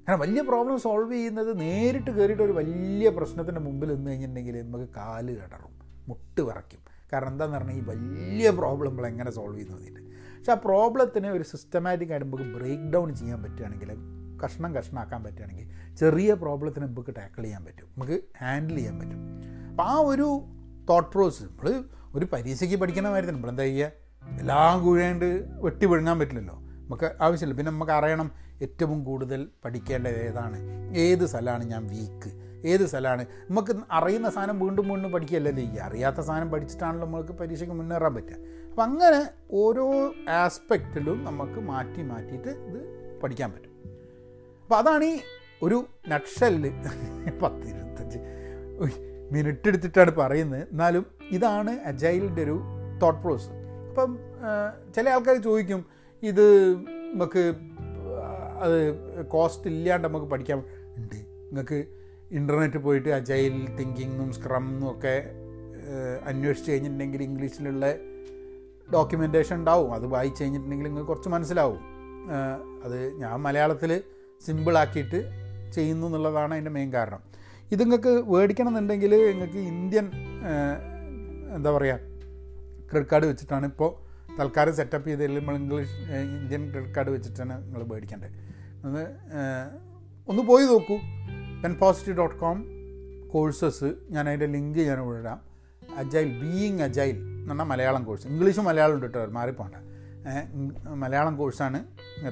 [0.07, 5.37] കാരണം വലിയ പ്രോബ്ലം സോൾവ് ചെയ്യുന്നത് നേരിട്ട് കയറിയിട്ട് ഒരു വലിയ പ്രശ്നത്തിന്റെ മുമ്പിൽ നിന്ന് കഴിഞ്ഞിട്ടുണ്ടെങ്കിൽ നമുക്ക് കാൽ
[5.37, 5.73] കടറും
[6.07, 6.81] മുട്ട് വിറയ്ക്കും.
[7.13, 10.01] കാരണം എന്താണെന്ന് പറഞ്ഞാൽ ഈ വലിയ പ്രോബ്ലം നമ്മൾ എങ്ങനെ സോൾവ് ചെയ്യുന്നു നോക്കിയിട്ട്
[10.37, 13.91] പക്ഷേ ആ പ്രോബ്ലത്തിനെ ഒരു സിസ്റ്റമാറ്റിക് ആയിട്ട് നമുക്ക് ബ്രേക്ക് ഡൗൺ ചെയ്യാൻ പറ്റുകയാണെങ്കിൽ
[14.43, 19.19] കഷ്ണം കഷ്ണമാക്കാൻ പറ്റുകയാണെങ്കിൽ ചെറിയ പ്രോബ്ലത്തിന് നമുക്ക് ടാക്കിൾ ചെയ്യാൻ പറ്റും നമുക്ക് ഹാൻഡിൽ ചെയ്യാൻ പറ്റും.
[19.69, 20.41] അപ്പോൾ ആ ഒരു
[20.89, 21.83] തോട്ട് പ്രോസസ് നമ്മൾ
[22.15, 23.91] ഒരു പരീക്ഷയ്ക്ക് പഠിക്കണ കാര്യത്തിന് നമ്മളെന്താ ചെയ്യുക
[24.39, 26.56] എല്ലാം കൂഴേണ്ട് വെട്ടി വിഴുങ്ങാൻ പറ്റില്ലല്ലോ.
[26.56, 27.58] നമുക്ക് ആവശ്യമില്ല.
[27.58, 30.58] പിന്നെ നമുക്ക് അറിയണം ഏറ്റവും കൂടുതൽ പഠിക്കേണ്ടത് ഏതാണ്?
[30.95, 32.32] ഏത് സ്ഥലമാണ് ഞാൻ വീക്ക്
[32.67, 33.26] ഏത് സ്ഥലമാണ്?
[33.50, 35.82] നമുക്ക് അറിയുന്ന സാധനം വീണ്ടും വീണ്ടും പഠിക്കുകയല്ലേ ചെയ്യുക.
[35.82, 38.36] അറിയാത്ത സാധനം പഠിച്ചിട്ടാണല്ലോ നമുക്ക് പരീക്ഷയ്ക്ക് മുന്നേറാൻ പറ്റുക.
[38.69, 42.80] അപ്പം അങ്ങനെ ഓരോ ആസ്പെക്റ്റിലും നമുക്ക് മാറ്റി മാറ്റിയിട്ട് ഇത്
[43.24, 43.71] പഠിക്കാൻ പറ്റും.
[44.62, 45.19] അപ്പോൾ അതാണ് ഈ
[45.63, 46.69] ഒരു നക്ഷൽ
[47.43, 48.17] പത്ത് ഇരുപത്തഞ്ച്
[49.32, 50.67] മിനിറ്റ് എടുത്തിട്ടാണ് പറയുന്നത്.
[50.71, 52.61] എന്നാലും ഇതാണ് അജൈലിന്റെ ഒരു
[53.01, 53.49] തോട്ട് പ്രോസസ്
[53.89, 54.19] അപ്പം
[54.95, 55.85] ചില ആൾക്കാർ ചോദിക്കും
[56.23, 56.45] ഇത്
[57.13, 57.43] നമുക്ക്
[58.61, 58.77] അത്
[59.27, 60.59] കോസ്റ്റ് ഇല്ലാണ്ട് നമുക്ക് പഠിക്കാൻ
[60.97, 61.15] ഉണ്ട്.
[61.15, 61.85] നിങ്ങൾക്ക്
[62.31, 65.15] ഇന്റർനെറ്റ് പോയിട്ട് അജൈൽ തിങ്കിങ്ങും സ്ക്രമ്മും ഒക്കെ
[66.25, 67.85] അന്വേഷിച്ച് കഴിഞ്ഞിട്ടുണ്ടെങ്കിൽ ഇംഗ്ലീഷിലുള്ള
[68.93, 69.93] ഡോക്യുമെന്റേഷൻ ഉണ്ടാവും.
[69.93, 71.81] അത് വായിച്ച് കഴിഞ്ഞിട്ടുണ്ടെങ്കിൽ നിങ്ങൾക്ക് കുറച്ച് മനസ്സിലാവും.
[72.83, 74.03] അത് ഞാൻ മലയാളത്തിൽ
[74.45, 75.19] സിമ്പിളാക്കിയിട്ട്
[75.75, 77.21] ചെയ്യുന്നു എന്നുള്ളതാണ് അതിന്റെ മെയിൻ കാരണം.
[77.71, 80.07] ഇത് നിങ്ങൾക്ക് മേടിക്കണം എന്നുണ്ടെങ്കിൽ നിങ്ങൾക്ക് ഇന്ത്യൻ
[81.57, 81.97] എന്താ പറയുക
[82.89, 83.91] ക്രെഡിറ്റ് കാർഡ് വെച്ചിട്ടാണ് ഇപ്പോൾ
[84.39, 85.95] തൽക്കാലം സെറ്റപ്പ് ചെയ്ത് നമ്മൾ ഇംഗ്ലീഷ്
[86.39, 88.31] ഇന്ത്യൻ ക്രെഡിറ്റ് കാർഡ് വെച്ചിട്ടാണ് നിങ്ങൾ മേടിക്കേണ്ടത്
[88.87, 89.03] ഒന്ന്
[90.27, 90.95] ഒന്ന് പോയി നോക്കൂ.
[91.63, 92.57] Pen positive dot com
[93.33, 95.39] courses ഞാൻ അതിന്റെ ലിങ്ക് ഞാൻ വിടാം
[96.01, 99.75] അജൈൽ ബീയിങ് അജൈൽ എന്ന് പറഞ്ഞാൽ മലയാളം കോഴ്സ് ഇംഗ്ലീഷും മലയാളം ഉണ്ട് കേട്ടോ മാറിപ്പോണ്ട.
[101.03, 101.79] മലയാളം കോഴ്സാണ്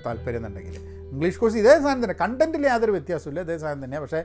[0.06, 0.76] താല്പര്യം എന്നുണ്ടെങ്കിൽ.
[1.14, 4.22] ഇംഗ്ലീഷ് കോഴ്സ് ഇതേ സാധനം തന്നെ കണ്ടന്റിൽ യാതൊരു വ്യത്യാസമില്ല ഇതേ സാധനം തന്നെയാണ് പക്ഷേ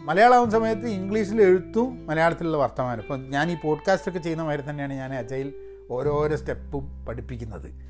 [0.00, 3.00] മലയാളമാവുന്ന സമയത്ത് ഇംഗ്ലീഷിൽ എഴുത്തും മലയാളത്തിലുള്ള വർത്തമാനം.
[3.00, 5.52] ഇപ്പം ഞാൻ ഈ പോഡ്കാസ്റ്റൊക്കെ ചെയ്യുന്ന മാതിരി തന്നെയാണ് ഞാൻ അജയിൽ
[5.90, 7.84] ഓരോരോ സ്റ്റെപ്പും പഠിപ്പിക്കുന്നത്.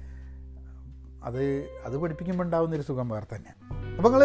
[1.25, 1.45] അത്
[1.85, 3.55] അത് പഠിപ്പിക്കുമ്പോൾ ഉണ്ടാകുന്നൊരു സുഖം വേറെ തന്നെ
[3.97, 4.25] അപ്പോൾ നിങ്ങൾ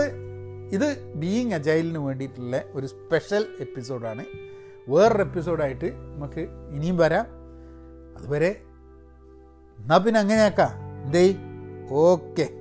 [0.71, 4.25] ഇത് ബീയിങ് അജൈലിന് വേണ്ടിയിട്ടുള്ള ഒരു സ്പെഷ്യൽ എപ്പിസോഡാണ്
[4.87, 7.25] വേറൊരു എപ്പിസോഡായിട്ട് നമുക്ക് ഇനിയും വരാം.
[8.17, 8.61] അതുവരെ
[9.79, 10.69] എന്നാൽ പിന്നെ അങ്ങനെയാക്കാം.
[11.05, 11.35] എന്തേ
[11.91, 12.58] ഓക്കെ.